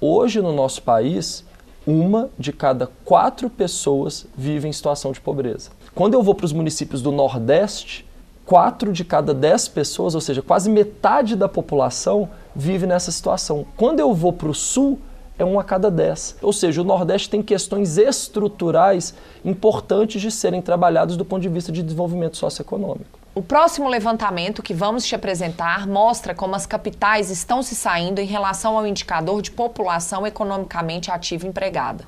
hoje 0.00 0.40
no 0.40 0.52
nosso 0.52 0.82
país, 0.82 1.44
uma 1.86 2.30
de 2.38 2.52
cada 2.52 2.88
quatro 3.04 3.50
pessoas 3.50 4.26
vive 4.36 4.68
em 4.68 4.72
situação 4.72 5.12
de 5.12 5.20
pobreza. 5.20 5.70
Quando 5.94 6.14
eu 6.14 6.22
vou 6.22 6.34
para 6.34 6.46
os 6.46 6.54
municípios 6.54 7.02
do 7.02 7.12
Nordeste, 7.12 8.08
quatro 8.46 8.92
de 8.92 9.04
cada 9.04 9.34
dez 9.34 9.68
pessoas, 9.68 10.14
ou 10.14 10.22
seja, 10.22 10.40
quase 10.40 10.70
metade 10.70 11.36
da 11.36 11.48
população, 11.48 12.30
vive 12.56 12.86
nessa 12.86 13.12
situação. 13.12 13.66
Quando 13.76 14.00
eu 14.00 14.14
vou 14.14 14.32
para 14.32 14.48
o 14.48 14.54
sul, 14.54 14.98
é 15.38 15.44
um 15.44 15.60
a 15.60 15.64
cada 15.64 15.90
dez. 15.90 16.34
Ou 16.40 16.52
seja, 16.52 16.80
o 16.80 16.84
Nordeste 16.84 17.28
tem 17.28 17.42
questões 17.42 17.98
estruturais 17.98 19.14
importantes 19.44 20.20
de 20.20 20.30
serem 20.30 20.62
trabalhadas 20.62 21.16
do 21.16 21.26
ponto 21.26 21.42
de 21.42 21.48
vista 21.50 21.70
de 21.70 21.82
desenvolvimento 21.82 22.38
socioeconômico. 22.38 23.18
O 23.34 23.42
próximo 23.42 23.88
levantamento 23.88 24.62
que 24.62 24.72
vamos 24.72 25.04
te 25.04 25.14
apresentar 25.14 25.86
mostra 25.86 26.34
como 26.34 26.54
as 26.54 26.64
capitais 26.64 27.30
estão 27.30 27.62
se 27.62 27.74
saindo 27.74 28.18
em 28.18 28.26
relação 28.26 28.78
ao 28.78 28.86
indicador 28.86 29.42
de 29.42 29.50
população 29.50 30.26
economicamente 30.26 31.10
ativa 31.10 31.46
empregada. 31.46 32.04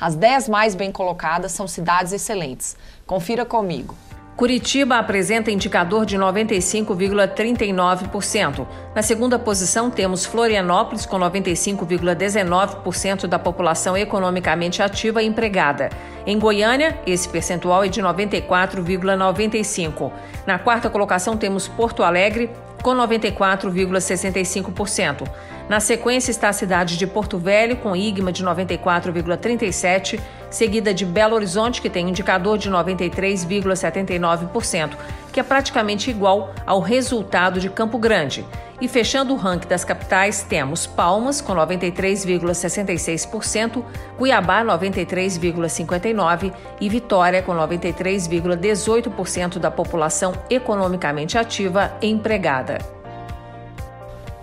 As 0.00 0.14
10 0.14 0.48
mais 0.48 0.76
bem 0.76 0.92
colocadas 0.92 1.50
são 1.52 1.66
cidades 1.66 2.12
excelentes. 2.12 2.76
Confira 3.04 3.44
comigo. 3.44 3.96
Curitiba 4.36 4.98
apresenta 4.98 5.50
indicador 5.50 6.06
de 6.06 6.16
95,39%. 6.16 8.64
Na 8.94 9.02
segunda 9.02 9.36
posição, 9.36 9.90
temos 9.90 10.24
Florianópolis, 10.24 11.04
com 11.04 11.18
95,19% 11.18 13.26
da 13.26 13.36
população 13.36 13.96
economicamente 13.96 14.80
ativa 14.80 15.20
e 15.20 15.26
empregada. 15.26 15.90
Em 16.24 16.38
Goiânia, 16.38 17.00
esse 17.04 17.28
percentual 17.28 17.82
é 17.82 17.88
de 17.88 18.00
94,95%. 18.00 20.12
Na 20.46 20.56
quarta 20.56 20.88
colocação, 20.88 21.36
temos 21.36 21.66
Porto 21.66 22.04
Alegre, 22.04 22.48
com 22.82 22.90
94,65%. 22.90 25.28
Na 25.68 25.80
sequência 25.80 26.30
está 26.30 26.48
a 26.48 26.52
cidade 26.52 26.96
de 26.96 27.04
Porto 27.06 27.36
Velho, 27.36 27.76
com 27.76 27.94
IGMA 27.94 28.32
de 28.32 28.42
94,37%, 28.42 30.18
seguida 30.50 30.94
de 30.94 31.04
Belo 31.04 31.34
Horizonte, 31.34 31.82
que 31.82 31.90
tem 31.90 32.08
indicador 32.08 32.56
de 32.56 32.70
93,79%, 32.70 34.92
que 35.30 35.40
é 35.40 35.42
praticamente 35.42 36.10
igual 36.10 36.54
ao 36.64 36.80
resultado 36.80 37.60
de 37.60 37.68
Campo 37.68 37.98
Grande. 37.98 38.46
E 38.80 38.86
fechando 38.86 39.34
o 39.34 39.36
ranking 39.36 39.66
das 39.66 39.84
capitais, 39.84 40.44
temos 40.44 40.86
Palmas, 40.86 41.40
com 41.40 41.52
93,66%, 41.52 43.84
Cuiabá, 44.16 44.62
93,59% 44.62 46.54
e 46.80 46.88
Vitória, 46.88 47.42
com 47.42 47.52
93,18% 47.52 49.58
da 49.58 49.68
população 49.68 50.32
economicamente 50.48 51.36
ativa 51.36 51.92
empregada. 52.00 52.78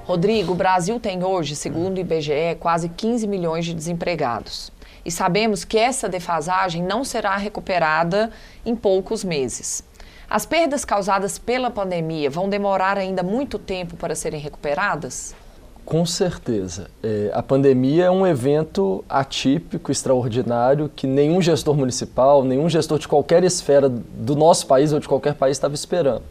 Rodrigo, 0.04 0.52
o 0.52 0.56
Brasil 0.56 1.00
tem 1.00 1.24
hoje, 1.24 1.56
segundo 1.56 1.96
o 1.98 2.02
IBGE, 2.02 2.58
quase 2.60 2.90
15 2.90 3.26
milhões 3.26 3.64
de 3.64 3.74
desempregados. 3.74 4.70
E 5.06 5.12
sabemos 5.12 5.64
que 5.64 5.78
essa 5.78 6.10
defasagem 6.10 6.84
não 6.84 7.06
será 7.06 7.38
recuperada 7.38 8.30
em 8.66 8.76
poucos 8.76 9.24
meses. 9.24 9.82
As 10.30 10.46
perdas 10.46 10.84
causadas 10.84 11.38
pela 11.38 11.70
pandemia 11.70 12.30
vão 12.30 12.50
demorar 12.50 12.98
ainda 12.98 13.22
muito 13.22 13.60
tempo 13.60 13.96
para 13.96 14.16
serem 14.16 14.40
recuperadas? 14.40 15.36
Com 15.86 16.04
certeza. 16.04 16.90
É, 17.04 17.30
a 17.32 17.44
pandemia 17.44 18.06
é 18.06 18.12
um 18.12 18.26
evento 18.26 19.06
atípico, 19.08 19.92
extraordinário, 19.92 20.90
que 20.96 21.06
nenhum 21.06 21.40
gestor 21.40 21.76
municipal, 21.76 22.44
nenhum 22.44 22.68
gestor 22.68 22.98
de 22.98 23.08
qualquer 23.08 23.44
esfera 23.44 23.88
do 23.88 24.36
nosso 24.36 24.66
país 24.66 24.92
ou 24.92 25.00
de 25.00 25.08
qualquer 25.08 25.36
país 25.36 25.58
estava 25.58 25.76
esperando. 25.76 26.24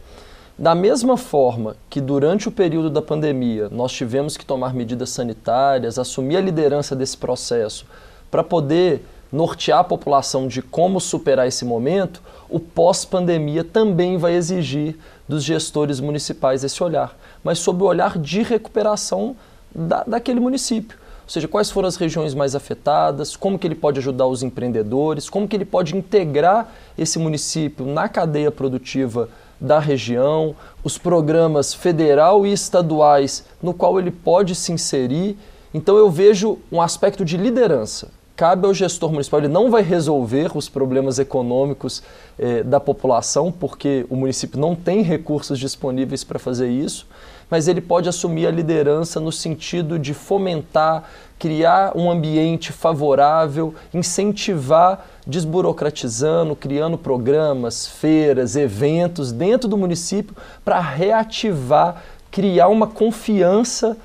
Da 0.59 0.75
mesma 0.75 1.15
forma 1.15 1.77
que 1.89 2.01
durante 2.01 2.49
o 2.49 2.51
período 2.51 2.89
da 2.89 3.01
pandemia 3.01 3.69
nós 3.69 3.93
tivemos 3.93 4.35
que 4.35 4.45
tomar 4.45 4.73
medidas 4.73 5.09
sanitárias, 5.09 5.97
assumir 5.97 6.35
a 6.35 6.41
liderança 6.41 6.93
desse 6.93 7.15
processo 7.17 7.85
para 8.29 8.43
poder 8.43 9.05
nortear 9.35 9.79
a 9.79 9.83
população 9.83 10.47
de 10.47 10.61
como 10.61 11.01
superar 11.01 11.45
esse 11.45 11.65
momento, 11.65 12.21
o 12.49 12.57
pós-pandemia 12.57 13.65
também 13.65 14.17
vai 14.17 14.33
exigir 14.33 14.95
dos 15.27 15.43
gestores 15.43 15.99
municipais 15.99 16.63
esse 16.63 16.81
olhar, 16.81 17.17
mas 17.43 17.59
sob 17.59 17.83
o 17.83 17.85
olhar 17.85 18.17
de 18.17 18.41
recuperação 18.43 19.35
da, 19.73 20.03
daquele 20.03 20.39
município. 20.39 20.97
Ou 21.23 21.29
seja, 21.29 21.47
quais 21.49 21.69
foram 21.69 21.87
as 21.87 21.97
regiões 21.97 22.33
mais 22.33 22.55
afetadas, 22.55 23.35
como 23.35 23.59
que 23.59 23.67
ele 23.67 23.75
pode 23.75 23.99
ajudar 23.99 24.25
os 24.27 24.41
empreendedores, 24.41 25.29
como 25.29 25.47
que 25.47 25.55
ele 25.55 25.65
pode 25.65 25.97
integrar 25.97 26.71
esse 26.97 27.19
município 27.19 27.85
na 27.85 28.07
cadeia 28.07 28.51
produtiva 28.51 29.27
da 29.59 29.79
região, 29.79 30.55
os 30.83 30.97
programas 30.97 31.73
federal 31.73 32.45
e 32.45 32.53
estaduais 32.53 33.43
no 33.61 33.73
qual 33.73 33.99
ele 33.99 34.11
pode 34.11 34.55
se 34.55 34.71
inserir. 34.71 35.37
Então 35.73 35.97
eu 35.97 36.09
vejo 36.09 36.59
um 36.71 36.81
aspecto 36.81 37.25
de 37.25 37.35
liderança. 37.35 38.14
Cabe 38.35 38.67
ao 38.67 38.73
gestor 38.73 39.11
municipal, 39.11 39.39
ele 39.39 39.47
não 39.47 39.71
vai 39.71 39.81
resolver 39.81 40.51
os 40.57 40.67
problemas 40.67 41.19
econômicos 41.19 42.03
eh, 42.37 42.63
da 42.63 42.81
população, 42.81 43.49
porque 43.49 44.05
o 44.09 44.15
município 44.17 44.59
não 44.59 44.75
tem 44.75 45.01
recursos 45.01 45.57
disponíveis 45.57 46.21
para 46.21 46.37
fazer 46.37 46.67
isso, 46.67 47.07
mas 47.49 47.69
ele 47.69 47.79
pode 47.79 48.09
assumir 48.09 48.45
a 48.45 48.51
liderança 48.51 49.21
no 49.21 49.31
sentido 49.31 49.97
de 49.97 50.13
fomentar, 50.13 51.09
criar 51.39 51.95
um 51.95 52.11
ambiente 52.11 52.73
favorável, 52.73 53.73
incentivar, 53.93 55.05
desburocratizando, 55.25 56.57
criando 56.57 56.97
programas, 56.97 57.87
feiras, 57.87 58.57
eventos 58.57 59.31
dentro 59.31 59.69
do 59.69 59.77
município 59.77 60.35
para 60.65 60.81
reativar, 60.81 62.03
criar 62.29 62.67
uma 62.67 62.87
confiança 62.87 63.95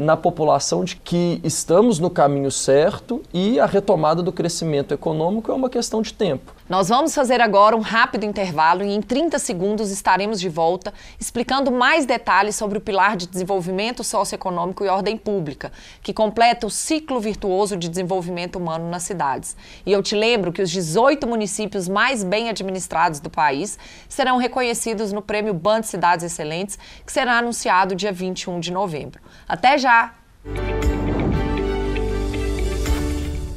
na 0.00 0.16
população 0.16 0.84
de 0.84 0.96
que 0.96 1.40
estamos 1.44 1.98
no 1.98 2.10
caminho 2.10 2.50
certo 2.50 3.22
e 3.32 3.60
a 3.60 3.66
retomada 3.66 4.22
do 4.22 4.32
crescimento 4.32 4.92
econômico 4.92 5.50
é 5.50 5.54
uma 5.54 5.70
questão 5.70 6.02
de 6.02 6.12
tempo. 6.12 6.52
Nós 6.68 6.90
vamos 6.90 7.14
fazer 7.14 7.40
agora 7.40 7.74
um 7.74 7.80
rápido 7.80 8.24
intervalo 8.24 8.84
e 8.84 8.94
em 8.94 9.00
30 9.00 9.38
segundos 9.38 9.90
estaremos 9.90 10.38
de 10.38 10.50
volta 10.50 10.92
explicando 11.18 11.72
mais 11.72 12.04
detalhes 12.04 12.56
sobre 12.56 12.76
o 12.76 12.80
pilar 12.80 13.16
de 13.16 13.26
desenvolvimento 13.26 14.04
socioeconômico 14.04 14.84
e 14.84 14.88
ordem 14.88 15.16
pública, 15.16 15.72
que 16.02 16.12
completa 16.12 16.66
o 16.66 16.70
ciclo 16.70 17.20
virtuoso 17.20 17.74
de 17.74 17.88
desenvolvimento 17.88 18.56
humano 18.56 18.86
nas 18.90 19.04
cidades. 19.04 19.56
E 19.86 19.90
eu 19.90 20.02
te 20.02 20.14
lembro 20.14 20.52
que 20.52 20.60
os 20.60 20.70
18 20.70 21.26
municípios 21.26 21.88
mais 21.88 22.22
bem 22.22 22.50
administrados 22.50 23.18
do 23.18 23.30
país 23.30 23.78
serão 24.06 24.36
reconhecidos 24.36 25.10
no 25.10 25.22
Prêmio 25.22 25.54
Band 25.54 25.84
Cidades 25.84 26.26
Excelentes, 26.26 26.78
que 27.04 27.10
será 27.10 27.38
anunciado 27.38 27.94
dia 27.94 28.12
21 28.12 28.60
de 28.60 28.70
novembro. 28.70 29.22
Até 29.48 29.78
já! 29.78 30.12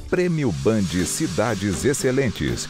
Prêmio 0.10 0.52
Band 0.64 1.06
Cidades 1.06 1.84
Excelentes 1.84 2.70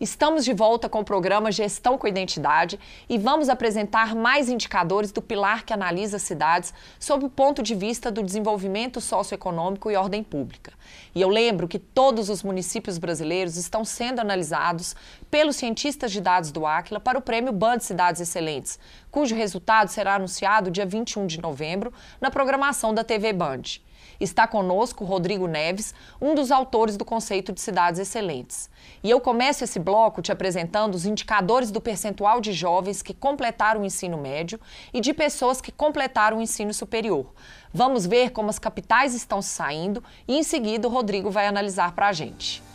Estamos 0.00 0.44
de 0.44 0.52
volta 0.52 0.88
com 0.88 1.00
o 1.00 1.04
programa 1.04 1.50
Gestão 1.50 1.98
com 1.98 2.06
Identidade 2.06 2.78
e 3.08 3.18
vamos 3.18 3.48
apresentar 3.48 4.14
mais 4.14 4.48
indicadores 4.48 5.10
do 5.10 5.20
pilar 5.20 5.64
que 5.64 5.72
analisa 5.72 6.20
cidades 6.20 6.72
sob 7.00 7.24
o 7.24 7.28
ponto 7.28 7.64
de 7.64 7.74
vista 7.74 8.08
do 8.08 8.22
desenvolvimento 8.22 9.00
socioeconômico 9.00 9.90
e 9.90 9.96
ordem 9.96 10.22
pública. 10.22 10.72
E 11.12 11.20
eu 11.20 11.28
lembro 11.28 11.66
que 11.66 11.80
todos 11.80 12.28
os 12.28 12.44
municípios 12.44 12.96
brasileiros 12.96 13.56
estão 13.56 13.84
sendo 13.84 14.20
analisados 14.20 14.94
pelos 15.28 15.56
cientistas 15.56 16.12
de 16.12 16.20
dados 16.20 16.52
do 16.52 16.64
Aquila 16.64 17.00
para 17.00 17.18
o 17.18 17.22
prêmio 17.22 17.52
Band 17.52 17.80
Cidades 17.80 18.20
Excelentes, 18.20 18.78
cujo 19.10 19.34
resultado 19.34 19.88
será 19.88 20.14
anunciado 20.14 20.70
dia 20.70 20.86
21 20.86 21.26
de 21.26 21.40
novembro 21.40 21.92
na 22.20 22.30
programação 22.30 22.94
da 22.94 23.02
TV 23.02 23.32
Band. 23.32 23.62
Está 24.20 24.48
conosco 24.48 25.04
Rodrigo 25.04 25.46
Neves, 25.46 25.94
um 26.20 26.34
dos 26.34 26.50
autores 26.50 26.96
do 26.96 27.04
conceito 27.04 27.52
de 27.52 27.60
cidades 27.60 28.00
excelentes. 28.00 28.68
E 29.02 29.08
eu 29.08 29.20
começo 29.20 29.62
esse 29.62 29.78
bloco 29.78 30.20
te 30.20 30.32
apresentando 30.32 30.94
os 30.94 31.06
indicadores 31.06 31.70
do 31.70 31.80
percentual 31.80 32.40
de 32.40 32.52
jovens 32.52 33.00
que 33.00 33.14
completaram 33.14 33.82
o 33.82 33.84
ensino 33.84 34.18
médio 34.18 34.60
e 34.92 35.00
de 35.00 35.14
pessoas 35.14 35.60
que 35.60 35.70
completaram 35.70 36.38
o 36.38 36.42
ensino 36.42 36.74
superior. 36.74 37.26
Vamos 37.72 38.06
ver 38.06 38.30
como 38.30 38.50
as 38.50 38.58
capitais 38.58 39.14
estão 39.14 39.40
saindo 39.40 40.02
e 40.26 40.36
em 40.36 40.42
seguida 40.42 40.88
o 40.88 40.90
Rodrigo 40.90 41.30
vai 41.30 41.46
analisar 41.46 41.92
para 41.92 42.08
a 42.08 42.12
gente. 42.12 42.67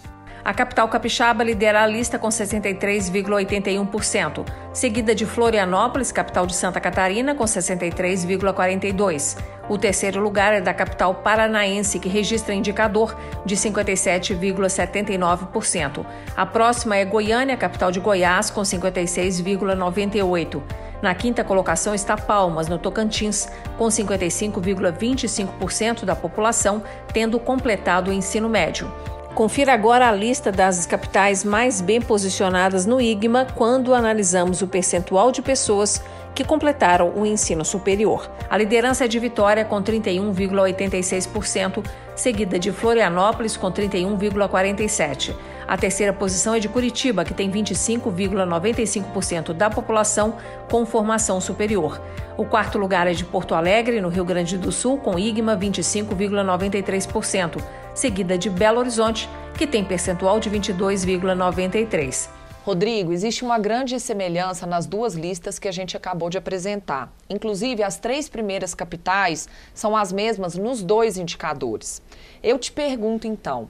A 0.45 0.53
capital 0.53 0.89
capixaba 0.89 1.41
lidera 1.41 1.81
a 1.81 1.87
lista 1.87 2.19
com 2.19 2.27
63,81%, 2.27 4.45
seguida 4.73 5.15
de 5.15 5.25
Florianópolis, 5.25 6.11
capital 6.11 6.45
de 6.45 6.53
Santa 6.53 6.81
Catarina, 6.81 7.33
com 7.33 7.45
63,42%. 7.45 9.37
O 9.69 9.77
terceiro 9.77 10.19
lugar 10.19 10.53
é 10.53 10.59
da 10.59 10.73
capital 10.73 11.15
paranaense, 11.15 11.97
que 11.97 12.09
registra 12.09 12.53
indicador 12.53 13.17
de 13.45 13.55
57,79%. 13.55 16.05
A 16.35 16.45
próxima 16.45 16.97
é 16.97 17.05
Goiânia, 17.05 17.55
capital 17.55 17.89
de 17.89 18.01
Goiás, 18.01 18.49
com 18.49 18.63
56,98%. 18.63 20.61
Na 21.01 21.15
quinta 21.15 21.45
colocação 21.45 21.95
está 21.95 22.17
Palmas, 22.17 22.67
no 22.67 22.77
Tocantins, 22.77 23.47
com 23.77 23.85
55,25% 23.85 26.03
da 26.03 26.17
população 26.17 26.83
tendo 27.13 27.39
completado 27.39 28.11
o 28.11 28.13
ensino 28.13 28.49
médio. 28.49 28.91
Confira 29.35 29.73
agora 29.73 30.07
a 30.07 30.11
lista 30.11 30.51
das 30.51 30.85
capitais 30.85 31.43
mais 31.43 31.81
bem 31.81 31.99
posicionadas 31.99 32.85
no 32.85 33.01
IGMA 33.01 33.47
quando 33.55 33.95
analisamos 33.95 34.61
o 34.61 34.67
percentual 34.67 35.31
de 35.31 35.41
pessoas 35.41 36.03
que 36.35 36.43
completaram 36.43 37.11
o 37.15 37.25
ensino 37.25 37.65
superior. 37.65 38.29
A 38.47 38.55
liderança 38.55 39.05
é 39.05 39.07
de 39.07 39.17
Vitória, 39.17 39.65
com 39.65 39.81
31,86%, 39.81 41.83
seguida 42.15 42.59
de 42.59 42.71
Florianópolis, 42.71 43.57
com 43.57 43.71
31,47%. 43.71 45.33
A 45.67 45.77
terceira 45.77 46.13
posição 46.13 46.53
é 46.53 46.59
de 46.59 46.69
Curitiba, 46.69 47.25
que 47.25 47.33
tem 47.33 47.51
25,95% 47.51 49.51
da 49.53 49.67
população 49.69 50.35
com 50.69 50.85
formação 50.85 51.41
superior. 51.41 51.99
O 52.37 52.45
quarto 52.45 52.77
lugar 52.77 53.07
é 53.07 53.13
de 53.13 53.25
Porto 53.25 53.55
Alegre, 53.55 53.99
no 53.99 54.09
Rio 54.09 54.25
Grande 54.25 54.59
do 54.59 54.71
Sul, 54.71 54.99
com 54.99 55.17
IGMA 55.17 55.57
25,93%, 55.57 57.59
seguida 57.93 58.37
de 58.37 58.49
Belo 58.49 58.79
Horizonte, 58.79 59.29
que 59.57 59.67
tem 59.67 59.83
percentual 59.83 60.39
de 60.39 60.49
22,93%. 60.49 62.29
Rodrigo, 62.65 63.11
existe 63.11 63.43
uma 63.43 63.59
grande 63.59 63.99
semelhança 63.99 64.65
nas 64.65 64.85
duas 64.85 65.15
listas 65.15 65.59
que 65.59 65.67
a 65.67 65.71
gente 65.71 65.97
acabou 65.97 66.29
de 66.29 66.37
apresentar. 66.37 67.11
Inclusive, 67.29 67.83
as 67.83 67.97
três 67.97 68.29
primeiras 68.29 68.73
capitais 68.73 69.49
são 69.73 69.97
as 69.97 70.13
mesmas 70.13 70.55
nos 70.55 70.81
dois 70.81 71.17
indicadores. 71.17 72.01
Eu 72.41 72.57
te 72.57 72.71
pergunto 72.71 73.27
então, 73.27 73.69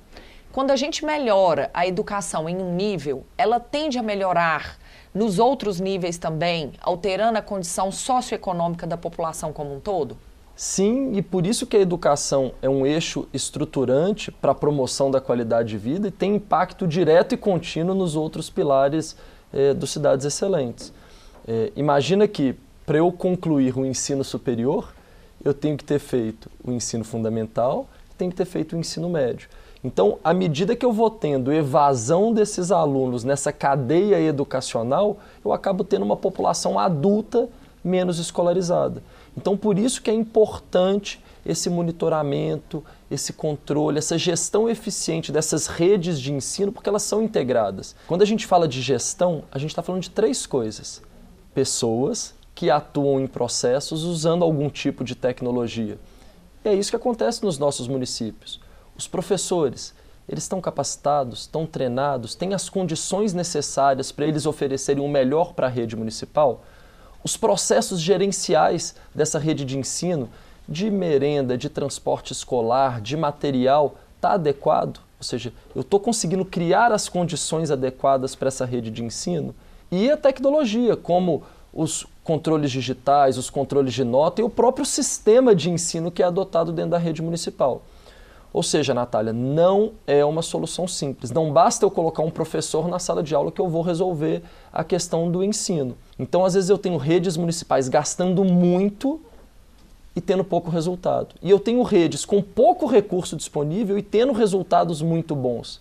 quando 0.51 0.69
a 0.69 0.75
gente 0.75 1.03
melhora 1.03 1.71
a 1.73 1.87
educação 1.87 2.47
em 2.47 2.55
um 2.57 2.75
nível, 2.75 3.25
ela 3.35 3.59
tende 3.59 3.97
a 3.97 4.03
melhorar 4.03 4.77
nos 5.11 5.39
outros 5.39 5.79
níveis 5.79 6.19
também, 6.19 6.73
alterando 6.79 7.39
a 7.39 7.41
condição 7.41 7.91
socioeconômica 7.91 8.85
da 8.85 8.95
população 8.95 9.51
como 9.51 9.75
um 9.75 9.79
todo? 9.79 10.15
Sim, 10.55 11.13
e 11.15 11.21
por 11.21 11.47
isso 11.47 11.65
que 11.65 11.75
a 11.75 11.79
educação 11.79 12.53
é 12.61 12.69
um 12.69 12.85
eixo 12.85 13.27
estruturante 13.33 14.31
para 14.31 14.51
a 14.51 14.55
promoção 14.55 15.09
da 15.09 15.19
qualidade 15.19 15.69
de 15.69 15.77
vida 15.77 16.07
e 16.07 16.11
tem 16.11 16.35
impacto 16.35 16.87
direto 16.87 17.33
e 17.33 17.37
contínuo 17.37 17.95
nos 17.95 18.15
outros 18.15 18.51
pilares 18.51 19.15
eh, 19.51 19.73
dos 19.73 19.89
Cidades 19.89 20.25
Excelentes. 20.25 20.93
Eh, 21.47 21.71
imagina 21.75 22.27
que 22.27 22.55
para 22.85 22.99
eu 22.99 23.11
concluir 23.11 23.75
o 23.75 23.85
ensino 23.85 24.23
superior, 24.23 24.93
eu 25.43 25.53
tenho 25.53 25.75
que 25.75 25.83
ter 25.83 25.99
feito 25.99 26.51
o 26.63 26.71
ensino 26.71 27.03
fundamental, 27.03 27.87
tenho 28.15 28.29
que 28.29 28.37
ter 28.37 28.45
feito 28.45 28.75
o 28.75 28.79
ensino 28.79 29.09
médio. 29.09 29.49
Então, 29.83 30.19
à 30.23 30.33
medida 30.33 30.75
que 30.75 30.85
eu 30.85 30.93
vou 30.93 31.09
tendo 31.09 31.51
evasão 31.51 32.31
desses 32.31 32.71
alunos 32.71 33.23
nessa 33.23 33.51
cadeia 33.51 34.19
educacional, 34.21 35.17
eu 35.43 35.51
acabo 35.51 35.83
tendo 35.83 36.03
uma 36.03 36.15
população 36.15 36.79
adulta 36.79 37.49
menos 37.83 38.19
escolarizada. 38.19 39.03
Então, 39.35 39.57
por 39.57 39.77
isso 39.77 40.01
que 40.01 40.09
é 40.09 40.13
importante 40.13 41.21
esse 41.45 41.69
monitoramento, 41.69 42.83
esse 43.11 43.33
controle, 43.33 43.97
essa 43.97 44.17
gestão 44.17 44.69
eficiente 44.69 45.31
dessas 45.31 45.67
redes 45.67 46.19
de 46.19 46.31
ensino, 46.31 46.71
porque 46.71 46.89
elas 46.89 47.03
são 47.03 47.21
integradas. 47.21 47.95
Quando 48.07 48.21
a 48.21 48.25
gente 48.25 48.45
fala 48.47 48.67
de 48.67 48.81
gestão, 48.81 49.43
a 49.51 49.57
gente 49.57 49.71
está 49.71 49.81
falando 49.81 50.03
de 50.03 50.09
três 50.09 50.45
coisas: 50.45 51.01
pessoas 51.53 52.33
que 52.55 52.69
atuam 52.69 53.19
em 53.19 53.27
processos 53.27 54.03
usando 54.03 54.43
algum 54.43 54.69
tipo 54.69 55.03
de 55.03 55.15
tecnologia. 55.15 55.97
E 56.63 56.69
é 56.69 56.73
isso 56.73 56.91
que 56.91 56.95
acontece 56.95 57.43
nos 57.43 57.57
nossos 57.57 57.87
municípios. 57.87 58.61
Os 58.95 59.07
professores, 59.07 59.93
eles 60.29 60.43
estão 60.43 60.61
capacitados, 60.61 61.41
estão 61.41 61.65
treinados, 61.65 62.35
têm 62.35 62.53
as 62.53 62.69
condições 62.69 63.33
necessárias 63.33 64.11
para 64.11 64.25
eles 64.25 64.45
oferecerem 64.45 65.03
o 65.03 65.09
melhor 65.09 65.53
para 65.53 65.67
a 65.67 65.69
rede 65.69 65.95
municipal? 65.95 66.63
Os 67.23 67.37
processos 67.37 68.01
gerenciais 68.01 68.95
dessa 69.13 69.39
rede 69.39 69.63
de 69.63 69.77
ensino, 69.77 70.29
de 70.67 70.89
merenda, 70.91 71.57
de 71.57 71.69
transporte 71.69 72.33
escolar, 72.33 73.01
de 73.01 73.15
material, 73.15 73.95
está 74.15 74.33
adequado? 74.33 74.99
Ou 75.19 75.23
seja, 75.23 75.53
eu 75.73 75.81
estou 75.81 75.99
conseguindo 75.99 76.43
criar 76.43 76.91
as 76.91 77.07
condições 77.07 77.71
adequadas 77.71 78.35
para 78.35 78.49
essa 78.49 78.65
rede 78.65 78.91
de 78.91 79.03
ensino? 79.03 79.55
E 79.91 80.11
a 80.11 80.17
tecnologia, 80.17 80.97
como 80.97 81.43
os 81.73 82.05
controles 82.23 82.71
digitais, 82.71 83.37
os 83.37 83.49
controles 83.49 83.93
de 83.93 84.03
nota 84.03 84.41
e 84.41 84.43
o 84.43 84.49
próprio 84.49 84.85
sistema 84.85 85.55
de 85.55 85.69
ensino 85.69 86.11
que 86.11 86.21
é 86.21 86.25
adotado 86.25 86.71
dentro 86.71 86.91
da 86.91 86.97
rede 86.97 87.21
municipal. 87.21 87.83
Ou 88.51 88.61
seja, 88.61 88.93
Natália, 88.93 89.33
não 89.33 89.93
é 90.05 90.23
uma 90.23 90.43
solução 90.43 90.87
simples. 90.87 91.31
Não 91.31 91.51
basta 91.51 91.83
eu 91.83 91.89
colocar 91.89 92.21
um 92.21 92.29
professor 92.29 92.87
na 92.87 92.99
sala 92.99 93.23
de 93.23 93.33
aula 93.33 93.51
que 93.51 93.59
eu 93.59 93.67
vou 93.67 93.81
resolver 93.81 94.43
a 94.71 94.83
questão 94.83 95.31
do 95.31 95.43
ensino. 95.43 95.97
Então, 96.17 96.45
às 96.45 96.53
vezes, 96.53 96.69
eu 96.69 96.77
tenho 96.77 96.97
redes 96.97 97.37
municipais 97.37 97.89
gastando 97.89 98.43
muito 98.43 99.19
e 100.15 100.21
tendo 100.21 100.43
pouco 100.43 100.69
resultado. 100.69 101.35
E 101.41 101.49
eu 101.49 101.59
tenho 101.59 101.81
redes 101.83 102.23
com 102.23 102.41
pouco 102.41 102.85
recurso 102.85 103.35
disponível 103.35 103.97
e 103.97 104.03
tendo 104.03 104.31
resultados 104.31 105.01
muito 105.01 105.35
bons. 105.35 105.77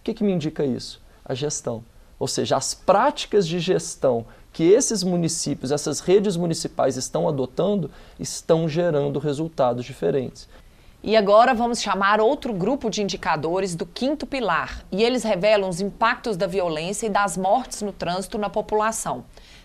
O 0.00 0.04
que, 0.04 0.14
que 0.14 0.24
me 0.24 0.32
indica 0.32 0.64
isso? 0.64 1.00
A 1.24 1.34
gestão. 1.34 1.84
Ou 2.18 2.28
seja, 2.28 2.56
as 2.56 2.72
práticas 2.72 3.46
de 3.46 3.58
gestão 3.58 4.24
que 4.54 4.62
esses 4.62 5.02
municípios, 5.02 5.72
essas 5.72 5.98
redes 5.98 6.36
municipais 6.36 6.96
estão 6.96 7.28
adotando, 7.28 7.90
estão 8.20 8.68
gerando 8.68 9.18
resultados 9.18 9.84
diferentes. 9.84 10.48
E 11.02 11.16
agora 11.16 11.52
vamos 11.52 11.82
chamar 11.82 12.20
outro 12.20 12.54
grupo 12.54 12.88
de 12.88 13.02
indicadores 13.02 13.74
do 13.74 13.84
quinto 13.84 14.26
pilar, 14.26 14.86
e 14.92 15.02
eles 15.02 15.24
revelam 15.24 15.68
os 15.68 15.80
impactos 15.80 16.36
da 16.36 16.46
violência 16.46 17.06
e 17.06 17.10
das 17.10 17.36
mortes 17.36 17.82
no 17.82 17.92
trânsito 17.92 18.38
na 18.38 18.48
população. 18.48 19.24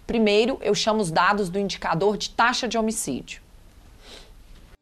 Primeiro, 0.10 0.58
eu 0.64 0.74
chamo 0.74 1.02
os 1.02 1.12
dados 1.12 1.50
do 1.50 1.60
indicador 1.60 2.18
de 2.18 2.32
taxa 2.32 2.68
de 2.68 2.80
homicídio. 2.80 3.44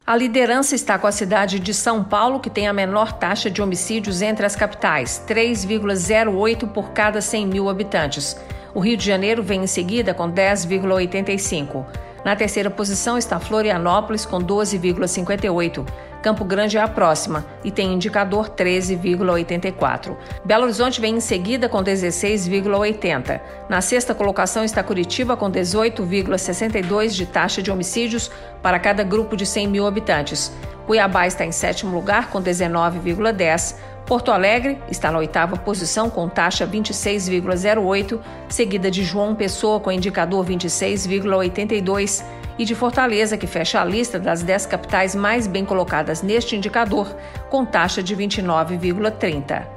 A 0.05 0.15
liderança 0.15 0.73
está 0.73 0.97
com 0.97 1.05
a 1.05 1.11
cidade 1.11 1.59
de 1.59 1.73
São 1.73 2.01
Paulo, 2.01 2.39
que 2.39 2.49
tem 2.49 2.65
a 2.65 2.71
menor 2.71 3.11
taxa 3.11 3.51
de 3.51 3.61
homicídios 3.61 4.21
entre 4.21 4.45
as 4.45 4.55
capitais, 4.55 5.21
3,08 5.27 6.69
por 6.71 6.91
cada 6.91 7.19
100 7.19 7.45
mil 7.45 7.67
habitantes. 7.67 8.37
O 8.73 8.79
Rio 8.79 8.95
de 8.95 9.05
Janeiro 9.05 9.43
vem 9.43 9.63
em 9.63 9.67
seguida 9.67 10.13
com 10.13 10.31
10,85. 10.31 11.85
Na 12.23 12.33
terceira 12.33 12.69
posição 12.69 13.17
está 13.17 13.37
Florianópolis 13.37 14.25
com 14.25 14.39
12,58. 14.39 15.85
Campo 16.27 16.43
Grande 16.43 16.77
é 16.77 16.81
a 16.81 16.89
próxima 16.89 17.45
e 17.63 17.71
tem 17.71 17.93
indicador 17.93 18.49
13,84. 18.49 20.17
Belo 20.43 20.65
Horizonte 20.65 20.99
vem 20.99 21.15
em 21.15 21.19
seguida 21.21 21.69
com 21.69 21.81
16,80. 21.81 23.39
Na 23.69 23.79
sexta 23.79 24.13
colocação 24.13 24.65
está 24.65 24.83
Curitiba 24.83 25.37
com 25.37 25.49
18,62 25.49 27.11
de 27.11 27.25
taxa 27.27 27.63
de 27.63 27.71
homicídios 27.71 28.29
para 28.61 28.77
cada 28.77 29.05
grupo 29.05 29.37
de 29.37 29.45
100 29.45 29.69
mil 29.69 29.87
habitantes. 29.87 30.51
Cuiabá 30.85 31.25
está 31.27 31.45
em 31.45 31.53
sétimo 31.53 31.95
lugar 31.95 32.29
com 32.29 32.43
19,10. 32.43 33.77
Porto 34.05 34.29
Alegre 34.29 34.81
está 34.89 35.09
na 35.09 35.19
oitava 35.19 35.55
posição 35.55 36.09
com 36.09 36.27
taxa 36.27 36.67
26,08, 36.67 38.19
seguida 38.49 38.91
de 38.91 39.01
João 39.01 39.33
Pessoa 39.33 39.79
com 39.79 39.93
indicador 39.93 40.45
26,82 40.45 42.21
e 42.57 42.65
de 42.65 42.73
Fortaleza, 42.73 43.37
que 43.37 43.47
fecha 43.47 43.81
a 43.81 43.85
lista 43.85 44.19
das 44.19 44.41
10 44.41 44.65
capitais 44.65 45.13
mais 45.13 45.47
bem 45.47 45.63
colocadas 45.63 46.21
neste 46.21 46.55
indicador, 46.55 47.15
com 47.49 47.65
taxa 47.65 48.01
de 48.01 48.15
29,30. 48.15 49.67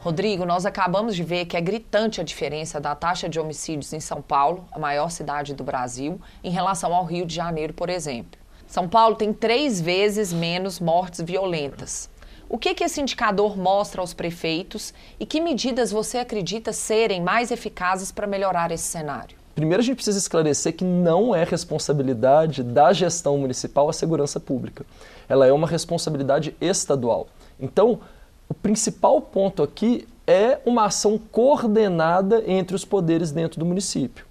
Rodrigo, 0.00 0.44
nós 0.44 0.66
acabamos 0.66 1.16
de 1.16 1.24
ver 1.24 1.46
que 1.46 1.56
é 1.56 1.60
gritante 1.60 2.20
a 2.20 2.24
diferença 2.24 2.78
da 2.78 2.94
taxa 2.94 3.28
de 3.28 3.40
homicídios 3.40 3.92
em 3.92 4.00
São 4.00 4.20
Paulo, 4.20 4.66
a 4.70 4.78
maior 4.78 5.10
cidade 5.10 5.54
do 5.54 5.64
Brasil, 5.64 6.20
em 6.42 6.50
relação 6.50 6.94
ao 6.94 7.04
Rio 7.04 7.24
de 7.24 7.34
Janeiro, 7.34 7.72
por 7.72 7.88
exemplo. 7.88 8.38
São 8.66 8.88
Paulo 8.88 9.16
tem 9.16 9.32
três 9.32 9.80
vezes 9.80 10.32
menos 10.32 10.78
mortes 10.78 11.20
violentas. 11.20 12.10
O 12.48 12.58
que, 12.58 12.74
que 12.74 12.84
esse 12.84 13.00
indicador 13.00 13.56
mostra 13.56 14.00
aos 14.00 14.12
prefeitos 14.12 14.92
e 15.18 15.24
que 15.24 15.40
medidas 15.40 15.90
você 15.90 16.18
acredita 16.18 16.72
serem 16.72 17.22
mais 17.22 17.50
eficazes 17.50 18.12
para 18.12 18.26
melhorar 18.26 18.70
esse 18.70 18.84
cenário? 18.84 19.43
Primeiro, 19.54 19.80
a 19.80 19.84
gente 19.84 19.96
precisa 19.96 20.18
esclarecer 20.18 20.74
que 20.74 20.84
não 20.84 21.34
é 21.34 21.44
responsabilidade 21.44 22.62
da 22.62 22.92
gestão 22.92 23.38
municipal 23.38 23.88
a 23.88 23.92
segurança 23.92 24.40
pública. 24.40 24.84
Ela 25.28 25.46
é 25.46 25.52
uma 25.52 25.68
responsabilidade 25.68 26.56
estadual. 26.60 27.28
Então, 27.60 28.00
o 28.48 28.54
principal 28.54 29.20
ponto 29.20 29.62
aqui 29.62 30.08
é 30.26 30.58
uma 30.66 30.86
ação 30.86 31.18
coordenada 31.30 32.42
entre 32.46 32.74
os 32.74 32.84
poderes 32.84 33.30
dentro 33.30 33.60
do 33.60 33.64
município. 33.64 34.26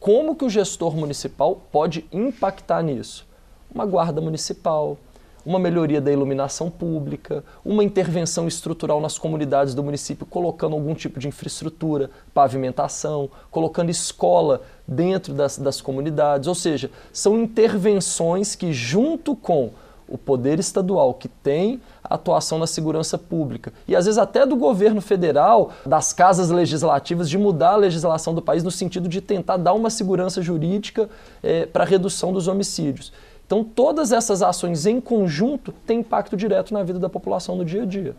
Como 0.00 0.34
que 0.34 0.44
o 0.44 0.50
gestor 0.50 0.96
municipal 0.96 1.62
pode 1.70 2.04
impactar 2.12 2.82
nisso? 2.82 3.26
Uma 3.72 3.86
guarda 3.86 4.20
municipal, 4.20 4.98
uma 5.44 5.58
melhoria 5.58 6.00
da 6.00 6.10
iluminação 6.10 6.70
pública, 6.70 7.44
uma 7.64 7.84
intervenção 7.84 8.48
estrutural 8.48 9.00
nas 9.00 9.18
comunidades 9.18 9.74
do 9.74 9.82
município, 9.82 10.26
colocando 10.26 10.74
algum 10.74 10.94
tipo 10.94 11.20
de 11.20 11.28
infraestrutura, 11.28 12.10
pavimentação, 12.32 13.28
colocando 13.50 13.90
escola 13.90 14.62
dentro 14.86 15.34
das, 15.34 15.58
das 15.58 15.80
comunidades. 15.80 16.48
Ou 16.48 16.54
seja, 16.54 16.90
são 17.12 17.38
intervenções 17.38 18.54
que, 18.54 18.72
junto 18.72 19.36
com 19.36 19.70
o 20.08 20.18
poder 20.18 20.58
estadual 20.58 21.14
que 21.14 21.28
tem 21.28 21.80
atuação 22.02 22.58
na 22.58 22.66
segurança 22.66 23.16
pública 23.16 23.72
e 23.88 23.96
às 23.96 24.04
vezes 24.04 24.18
até 24.18 24.44
do 24.44 24.54
governo 24.54 25.00
federal, 25.00 25.72
das 25.86 26.12
casas 26.12 26.50
legislativas, 26.50 27.28
de 27.30 27.38
mudar 27.38 27.70
a 27.70 27.76
legislação 27.76 28.34
do 28.34 28.42
país 28.42 28.62
no 28.62 28.70
sentido 28.70 29.08
de 29.08 29.20
tentar 29.20 29.56
dar 29.56 29.72
uma 29.72 29.88
segurança 29.88 30.42
jurídica 30.42 31.08
é, 31.42 31.64
para 31.64 31.84
a 31.84 31.86
redução 31.86 32.32
dos 32.32 32.48
homicídios. 32.48 33.12
Então, 33.46 33.62
todas 33.62 34.10
essas 34.12 34.42
ações 34.42 34.86
em 34.86 35.00
conjunto 35.00 35.72
têm 35.86 36.00
impacto 36.00 36.36
direto 36.36 36.72
na 36.72 36.82
vida 36.82 36.98
da 36.98 37.08
população 37.08 37.56
no 37.56 37.64
dia 37.64 37.82
a 37.82 37.86
dia. 37.86 38.16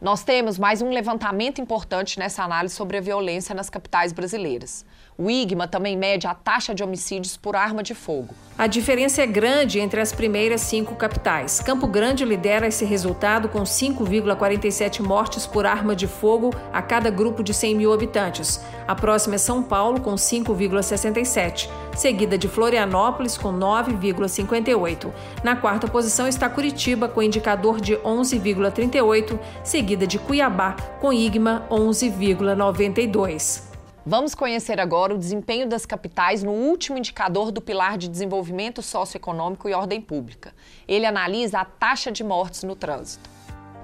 Nós 0.00 0.24
temos 0.24 0.58
mais 0.58 0.80
um 0.80 0.90
levantamento 0.90 1.60
importante 1.60 2.18
nessa 2.18 2.42
análise 2.42 2.74
sobre 2.74 2.96
a 2.96 3.00
violência 3.00 3.54
nas 3.54 3.68
capitais 3.68 4.12
brasileiras. 4.12 4.86
O 5.22 5.30
IGMA 5.30 5.68
também 5.68 5.98
mede 5.98 6.26
a 6.26 6.32
taxa 6.32 6.74
de 6.74 6.82
homicídios 6.82 7.36
por 7.36 7.54
arma 7.54 7.82
de 7.82 7.94
fogo. 7.94 8.34
A 8.56 8.66
diferença 8.66 9.20
é 9.20 9.26
grande 9.26 9.78
entre 9.78 10.00
as 10.00 10.14
primeiras 10.14 10.62
cinco 10.62 10.94
capitais. 10.94 11.60
Campo 11.60 11.86
Grande 11.86 12.24
lidera 12.24 12.66
esse 12.66 12.86
resultado 12.86 13.46
com 13.46 13.62
5,47 13.62 15.02
mortes 15.02 15.46
por 15.46 15.66
arma 15.66 15.94
de 15.94 16.06
fogo 16.06 16.54
a 16.72 16.80
cada 16.80 17.10
grupo 17.10 17.42
de 17.42 17.52
100 17.52 17.74
mil 17.74 17.92
habitantes. 17.92 18.64
A 18.88 18.94
próxima 18.94 19.34
é 19.34 19.38
São 19.38 19.62
Paulo, 19.62 20.00
com 20.00 20.14
5,67, 20.14 21.68
seguida 21.94 22.38
de 22.38 22.48
Florianópolis, 22.48 23.36
com 23.36 23.52
9,58. 23.52 25.12
Na 25.44 25.54
quarta 25.54 25.86
posição 25.86 26.26
está 26.26 26.48
Curitiba, 26.48 27.08
com 27.08 27.22
indicador 27.22 27.78
de 27.78 27.94
11,38, 27.96 29.38
seguida 29.62 30.06
de 30.06 30.18
Cuiabá, 30.18 30.76
com 30.98 31.12
IGMA 31.12 31.66
11,92. 31.70 33.69
Vamos 34.10 34.34
conhecer 34.34 34.80
agora 34.80 35.14
o 35.14 35.18
desempenho 35.18 35.68
das 35.68 35.86
capitais 35.86 36.42
no 36.42 36.50
último 36.50 36.98
indicador 36.98 37.52
do 37.52 37.60
pilar 37.60 37.96
de 37.96 38.08
desenvolvimento 38.08 38.82
socioeconômico 38.82 39.68
e 39.68 39.72
ordem 39.72 40.00
pública. 40.00 40.52
Ele 40.88 41.06
analisa 41.06 41.60
a 41.60 41.64
taxa 41.64 42.10
de 42.10 42.24
mortes 42.24 42.64
no 42.64 42.74
trânsito. 42.74 43.30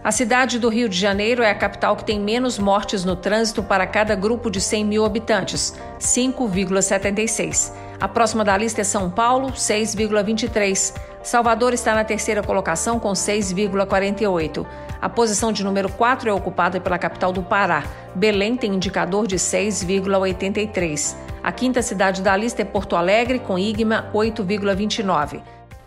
A 0.03 0.11
cidade 0.11 0.59
do 0.59 0.69
Rio 0.69 0.89
de 0.89 0.99
Janeiro 0.99 1.45
é 1.45 1.51
a 1.53 1.55
capital 1.55 1.95
que 1.95 2.05
tem 2.05 2.19
menos 2.19 2.59
mortes 2.59 3.05
no 3.05 3.15
trânsito 3.15 3.63
para 3.63 3.87
cada 3.87 4.17
grupo 4.17 4.51
de 4.51 4.61
100 4.61 4.85
mil 4.85 5.05
habitantes, 5.05 5.77
5,76. 6.01 7.73
A 8.01 8.09
próxima 8.09 8.45
da 8.45 8.57
lista 8.57 8.81
é 8.81 8.85
São 8.85 9.09
Paulo, 9.09 9.53
6,23. 9.53 10.93
Salvador 11.23 11.73
está 11.73 11.95
na 11.95 12.03
terceira 12.03 12.43
colocação 12.43 12.99
com 12.99 13.13
6,48. 13.13 14.67
A 15.07 15.09
posição 15.09 15.53
de 15.53 15.63
número 15.63 15.89
4 15.89 16.29
é 16.29 16.33
ocupada 16.33 16.81
pela 16.81 16.99
capital 16.99 17.33
do 17.33 17.41
Pará. 17.41 17.85
Belém 18.13 18.57
tem 18.57 18.75
indicador 18.75 19.29
de 19.29 19.37
6,83. 19.37 21.17
A 21.45 21.53
quinta 21.53 21.81
cidade 21.81 22.21
da 22.21 22.37
lista 22.37 22.63
é 22.63 22.65
Porto 22.65 22.97
Alegre, 22.97 23.39
com 23.39 23.57
IGMA 23.57 24.11
8,29. 24.13 25.41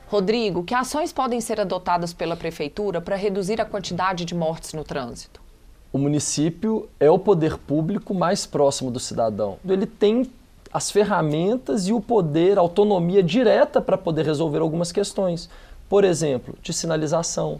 Rodrigo, 0.08 0.64
que 0.64 0.74
ações 0.74 1.12
podem 1.12 1.42
ser 1.42 1.60
adotadas 1.60 2.14
pela 2.14 2.38
Prefeitura 2.38 3.02
para 3.02 3.18
reduzir 3.18 3.60
a 3.60 3.66
quantidade 3.66 4.24
de 4.24 4.34
mortes 4.34 4.72
no 4.72 4.86
trânsito? 4.86 5.42
O 5.92 5.98
município 5.98 6.88
é 6.98 7.12
o 7.12 7.20
poder 7.20 7.58
público 7.58 8.14
mais 8.14 8.46
próximo 8.46 8.90
do 8.90 9.02
cidadão. 9.02 9.58
Ele 9.68 9.86
tem 9.86 10.32
as 10.72 10.90
ferramentas 10.90 11.90
e 11.90 11.92
o 11.92 12.00
poder, 12.00 12.58
a 12.58 12.62
autonomia 12.62 13.22
direta 13.22 13.82
para 13.82 13.98
poder 13.98 14.26
resolver 14.26 14.60
algumas 14.60 14.94
questões. 14.94 15.50
Por 15.90 16.06
exemplo, 16.06 16.56
de 16.62 16.72
sinalização, 16.72 17.60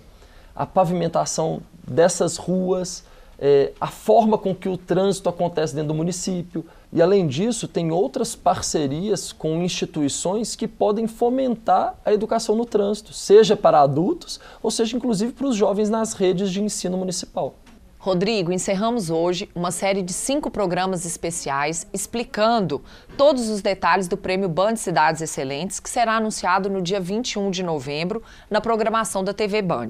a 0.56 0.66
pavimentação 0.66 1.62
dessas 1.88 2.38
ruas, 2.38 3.04
é, 3.40 3.72
a 3.80 3.88
forma 3.88 4.38
com 4.38 4.54
que 4.54 4.68
o 4.68 4.78
trânsito 4.78 5.30
acontece 5.30 5.74
dentro 5.74 5.90
do 5.90 5.96
município. 5.96 6.66
E 6.92 7.02
além 7.02 7.28
disso, 7.28 7.68
tem 7.68 7.92
outras 7.92 8.36
parcerias 8.36 9.32
com 9.32 9.62
instituições 9.62 10.56
que 10.56 10.68
podem 10.68 11.08
fomentar 11.08 11.96
a 12.04 12.14
educação 12.14 12.56
no 12.56 12.66
trânsito, 12.66 13.14
seja 13.14 13.56
para 13.56 13.82
adultos 13.82 14.40
ou 14.62 14.70
seja 14.70 14.98
inclusive 14.98 15.32
para 15.32 15.48
os 15.48 15.56
jovens 15.56 15.90
nas 15.90 16.14
redes 16.14 16.52
de 16.52 16.62
ensino 16.62 16.98
municipal. 16.98 17.56
Rodrigo, 18.02 18.54
encerramos 18.54 19.10
hoje 19.10 19.50
uma 19.54 19.72
série 19.72 20.02
de 20.02 20.14
cinco 20.14 20.50
programas 20.50 21.06
especiais 21.06 21.86
explicando 21.94 22.82
todos 23.18 23.50
os 23.50 23.62
detalhes 23.62 24.08
do 24.08 24.16
Prêmio 24.16 24.48
Band 24.48 24.78
Cidades 24.78 25.22
Excelentes, 25.22 25.82
que 25.82 25.90
será 25.90 26.16
anunciado 26.16 26.70
no 26.70 26.82
dia 26.82 27.02
21 27.02 27.52
de 27.52 27.62
novembro 27.62 28.24
na 28.50 28.62
programação 28.62 29.22
da 29.22 29.34
TV 29.34 29.62
Band. 29.62 29.90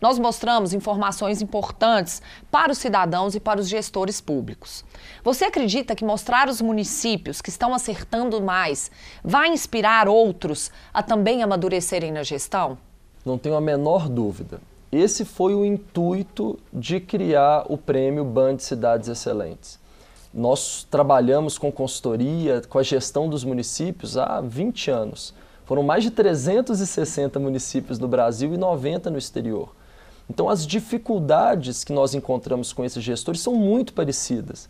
Nós 0.00 0.18
mostramos 0.18 0.72
informações 0.72 1.42
importantes 1.42 2.22
para 2.50 2.70
os 2.70 2.78
cidadãos 2.78 3.34
e 3.34 3.40
para 3.40 3.58
os 3.58 3.68
gestores 3.68 4.20
públicos. 4.20 4.84
Você 5.24 5.44
acredita 5.44 5.96
que 5.96 6.04
mostrar 6.04 6.48
os 6.48 6.60
municípios 6.60 7.40
que 7.40 7.50
estão 7.50 7.74
acertando 7.74 8.40
mais 8.40 8.90
vai 9.24 9.48
inspirar 9.48 10.08
outros 10.08 10.70
a 10.94 11.02
também 11.02 11.42
amadurecerem 11.42 12.12
na 12.12 12.22
gestão? 12.22 12.78
Não 13.24 13.36
tenho 13.36 13.56
a 13.56 13.60
menor 13.60 14.08
dúvida. 14.08 14.60
Esse 14.90 15.24
foi 15.24 15.54
o 15.54 15.64
intuito 15.64 16.58
de 16.72 17.00
criar 17.00 17.66
o 17.68 17.76
prêmio 17.76 18.24
Band 18.24 18.58
Cidades 18.60 19.08
Excelentes. 19.08 19.78
Nós 20.32 20.86
trabalhamos 20.88 21.58
com 21.58 21.72
consultoria, 21.72 22.62
com 22.68 22.78
a 22.78 22.82
gestão 22.82 23.28
dos 23.28 23.42
municípios 23.42 24.16
há 24.16 24.40
20 24.40 24.90
anos. 24.90 25.34
Foram 25.66 25.82
mais 25.82 26.04
de 26.04 26.10
360 26.10 27.38
municípios 27.38 27.98
no 27.98 28.06
Brasil 28.06 28.54
e 28.54 28.56
90 28.56 29.10
no 29.10 29.18
exterior. 29.18 29.74
Então, 30.28 30.48
as 30.48 30.66
dificuldades 30.66 31.84
que 31.84 31.92
nós 31.92 32.14
encontramos 32.14 32.72
com 32.72 32.84
esses 32.84 33.02
gestores 33.02 33.40
são 33.40 33.54
muito 33.54 33.92
parecidas. 33.92 34.68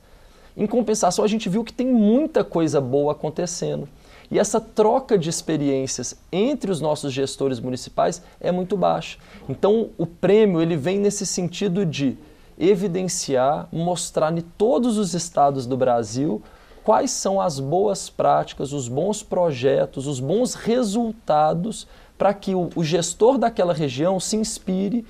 Em 0.56 0.66
compensação, 0.66 1.24
a 1.24 1.28
gente 1.28 1.48
viu 1.48 1.64
que 1.64 1.72
tem 1.72 1.86
muita 1.86 2.44
coisa 2.44 2.80
boa 2.80 3.12
acontecendo. 3.12 3.88
E 4.30 4.38
essa 4.38 4.60
troca 4.60 5.16
de 5.16 5.30
experiências 5.30 6.16
entre 6.30 6.70
os 6.70 6.80
nossos 6.80 7.12
gestores 7.12 7.60
municipais 7.60 8.22
é 8.40 8.52
muito 8.52 8.76
baixa. 8.76 9.18
Então, 9.48 9.90
o 9.96 10.06
prêmio 10.06 10.60
ele 10.60 10.76
vem 10.76 10.98
nesse 10.98 11.24
sentido 11.24 11.86
de 11.86 12.16
evidenciar, 12.58 13.68
mostrar 13.72 14.36
em 14.36 14.40
todos 14.40 14.98
os 14.98 15.14
estados 15.14 15.64
do 15.64 15.76
Brasil 15.76 16.42
quais 16.84 17.10
são 17.10 17.40
as 17.40 17.60
boas 17.60 18.10
práticas, 18.10 18.72
os 18.72 18.88
bons 18.88 19.22
projetos, 19.22 20.06
os 20.06 20.20
bons 20.20 20.54
resultados 20.54 21.86
para 22.16 22.34
que 22.34 22.54
o, 22.54 22.70
o 22.74 22.82
gestor 22.82 23.38
daquela 23.38 23.72
região 23.72 24.18
se 24.18 24.36
inspire, 24.36 25.06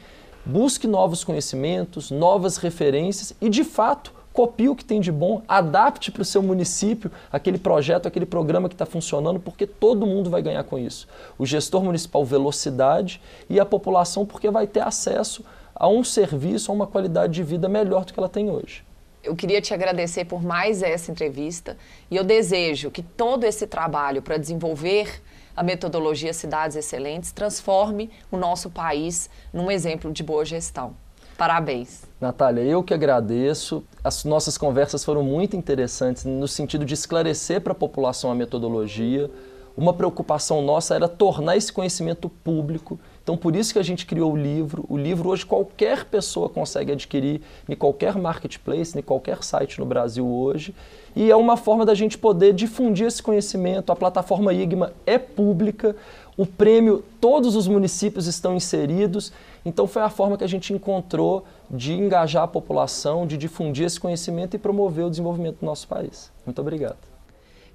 busque 0.48 0.87
novos 0.87 1.22
conhecimentos, 1.22 2.11
novas 2.11 2.56
referências 2.56 3.34
e, 3.38 3.50
de 3.50 3.62
fato, 3.62 4.14
copie 4.32 4.70
o 4.70 4.74
que 4.74 4.84
tem 4.84 4.98
de 4.98 5.12
bom, 5.12 5.42
adapte 5.46 6.11
para 6.11 6.22
o 6.22 6.24
seu 6.24 6.42
município 6.42 7.11
aquele 7.30 7.58
projeto, 7.58 8.08
aquele 8.08 8.24
programa 8.24 8.68
que 8.68 8.74
está 8.74 8.87
funcionando, 8.87 9.38
porque 9.38 9.66
todo 9.66 10.06
mundo 10.06 10.30
vai 10.30 10.40
ganhar 10.40 10.64
com 10.64 10.78
isso. 10.78 11.06
O 11.37 11.44
gestor 11.44 11.84
municipal, 11.84 12.24
velocidade, 12.24 13.20
e 13.50 13.61
a 13.61 13.66
população, 13.66 14.24
porque 14.24 14.50
vai 14.50 14.66
ter 14.66 14.80
acesso 14.80 15.44
a 15.74 15.87
um 15.87 16.02
serviço, 16.02 16.70
a 16.70 16.74
uma 16.74 16.87
qualidade 16.87 17.34
de 17.34 17.42
vida 17.42 17.68
melhor 17.68 18.06
do 18.06 18.12
que 18.14 18.18
ela 18.18 18.28
tem 18.28 18.50
hoje 18.50 18.88
eu 19.22 19.37
queria 19.37 19.61
te 19.61 19.74
agradecer 19.74 20.24
por 20.24 20.42
mais 20.42 20.82
essa 20.82 21.11
entrevista 21.11 21.76
e 22.11 22.16
eu 22.16 22.24
desejo 22.24 22.90
que 22.90 23.02
todo 23.02 23.44
esse 23.44 23.66
trabalho 23.66 24.22
para 24.22 24.38
desenvolver 24.38 25.20
a 25.59 25.62
metodologia 25.64 26.33
Cidades 26.33 26.77
Excelentes 26.77 27.33
transforme 27.33 28.11
o 28.31 28.37
nosso 28.37 28.71
país 28.71 29.29
num 29.53 29.68
exemplo 29.68 30.12
de 30.12 30.23
boa 30.23 30.44
gestão. 30.44 30.94
Parabéns. 31.37 32.05
Natália, 32.21 32.62
eu 32.62 32.81
que 32.83 32.94
agradeço. 32.94 33.83
As 34.03 34.25
nossas 34.25 34.57
conversas 34.57 35.05
foram 35.05 35.25
muito 35.25 35.57
interessantes 35.57 36.25
no 36.25 36.47
sentido 36.47 36.85
de 36.85 36.94
esclarecer 36.94 37.61
para 37.61 37.73
a 37.73 37.75
população 37.75 38.31
a 38.31 38.37
metodologia. 38.37 39.29
Uma 39.77 39.92
preocupação 39.92 40.62
nossa 40.62 40.94
era 40.94 41.09
tornar 41.09 41.57
esse 41.57 41.73
conhecimento 41.73 42.29
público 42.29 42.99
então, 43.28 43.36
por 43.36 43.54
isso 43.54 43.74
que 43.74 43.78
a 43.78 43.82
gente 43.82 44.06
criou 44.06 44.32
o 44.32 44.36
livro. 44.36 44.86
O 44.88 44.96
livro 44.96 45.28
hoje 45.28 45.44
qualquer 45.44 46.06
pessoa 46.06 46.48
consegue 46.48 46.92
adquirir 46.92 47.42
em 47.68 47.76
qualquer 47.76 48.16
marketplace, 48.16 48.98
em 48.98 49.02
qualquer 49.02 49.44
site 49.44 49.78
no 49.78 49.84
Brasil 49.84 50.26
hoje. 50.26 50.74
E 51.14 51.30
é 51.30 51.36
uma 51.36 51.54
forma 51.54 51.84
da 51.84 51.94
gente 51.94 52.16
poder 52.16 52.54
difundir 52.54 53.06
esse 53.06 53.22
conhecimento. 53.22 53.92
A 53.92 53.96
plataforma 53.96 54.54
IGMA 54.54 54.94
é 55.04 55.18
pública, 55.18 55.94
o 56.38 56.46
prêmio, 56.46 57.04
todos 57.20 57.54
os 57.54 57.68
municípios 57.68 58.26
estão 58.26 58.56
inseridos. 58.56 59.30
Então, 59.62 59.86
foi 59.86 60.00
a 60.00 60.08
forma 60.08 60.38
que 60.38 60.44
a 60.44 60.48
gente 60.48 60.72
encontrou 60.72 61.44
de 61.70 61.92
engajar 61.92 62.44
a 62.44 62.48
população, 62.48 63.26
de 63.26 63.36
difundir 63.36 63.84
esse 63.84 64.00
conhecimento 64.00 64.56
e 64.56 64.58
promover 64.58 65.04
o 65.04 65.10
desenvolvimento 65.10 65.58
do 65.60 65.66
nosso 65.66 65.86
país. 65.86 66.32
Muito 66.46 66.62
obrigado. 66.62 67.08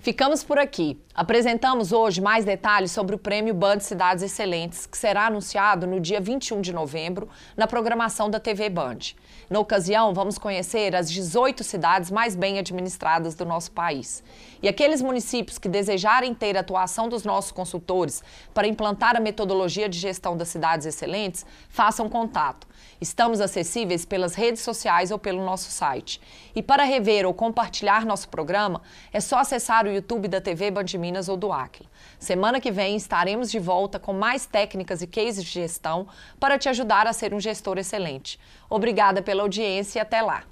Ficamos 0.04 0.44
por 0.44 0.60
aqui. 0.60 1.00
Apresentamos 1.16 1.94
hoje 1.94 2.20
mais 2.20 2.44
detalhes 2.44 2.92
sobre 2.92 3.16
o 3.16 3.18
Prêmio 3.18 3.54
Band 3.54 3.80
Cidades 3.80 4.22
Excelentes, 4.22 4.86
que 4.86 4.98
será 4.98 5.28
anunciado 5.28 5.88
no 5.88 5.98
dia 6.02 6.20
21 6.20 6.60
de 6.60 6.74
novembro 6.74 7.30
na 7.56 7.68
programação 7.68 8.30
da 8.30 8.38
TV 8.38 8.70
Band. 8.70 8.98
Na 9.50 9.60
ocasião, 9.60 10.14
vamos 10.14 10.38
conhecer 10.38 10.94
as 10.94 11.10
18 11.10 11.64
cidades 11.64 12.12
mais 12.12 12.36
bem 12.36 12.60
administradas 12.60 13.34
do 13.34 13.46
nosso 13.46 13.72
país. 13.72 14.22
E 14.62 14.68
aqueles 14.68 15.02
municípios 15.02 15.58
que 15.58 15.70
desejarem 15.70 16.34
ter 16.34 16.58
a 16.58 16.60
atuação 16.60 17.08
dos 17.08 17.24
nossos 17.24 17.54
consultores 17.54 18.22
para 18.54 18.68
implantar 18.68 19.16
a 19.16 19.22
metodologia 19.22 19.88
de 19.88 19.98
gestão 19.98 20.36
das 20.36 20.50
cidades 20.50 20.86
excelentes, 20.86 21.46
façam 21.70 22.10
contato. 22.10 22.68
Estamos 23.00 23.42
acessíveis 23.42 24.06
pelas 24.06 24.36
redes 24.36 24.62
sociais 24.62 25.12
ou 25.12 25.20
pelo 25.20 25.44
nosso 25.44 25.72
site. 25.72 26.22
E 26.56 26.62
para 26.62 26.84
rever 26.84 27.26
ou 27.26 27.34
compartilhar 27.34 28.06
nosso 28.06 28.30
programa, 28.30 28.82
é 29.12 29.20
só 29.20 29.40
acessar 29.40 29.86
o 29.86 29.92
YouTube 29.92 30.28
da 30.28 30.40
TV 30.40 30.72
Band 30.72 30.86
Minas 30.98 31.30
ou 31.30 31.38
do 31.38 31.52
Aquila. 31.52 31.90
Semana 32.20 32.60
que 32.62 32.72
vem 32.72 32.96
estaremos 32.96 33.52
de 33.52 33.60
volta 33.60 34.00
com 34.00 34.14
mais 34.14 34.46
técnicas 34.46 35.02
e 35.02 35.08
cases 35.08 35.44
de 35.44 35.52
gestão 35.52 36.08
para 36.40 36.58
te 36.58 36.70
ajudar 36.70 37.08
a 37.08 37.14
ser 37.14 37.34
um 37.34 37.40
gestor 37.40 37.78
excelente. 37.78 38.40
Obrigada 38.70 39.22
pela 39.22 39.44
audiência 39.44 40.00
e 40.00 40.02
até 40.02 40.22
lá. 40.22 40.44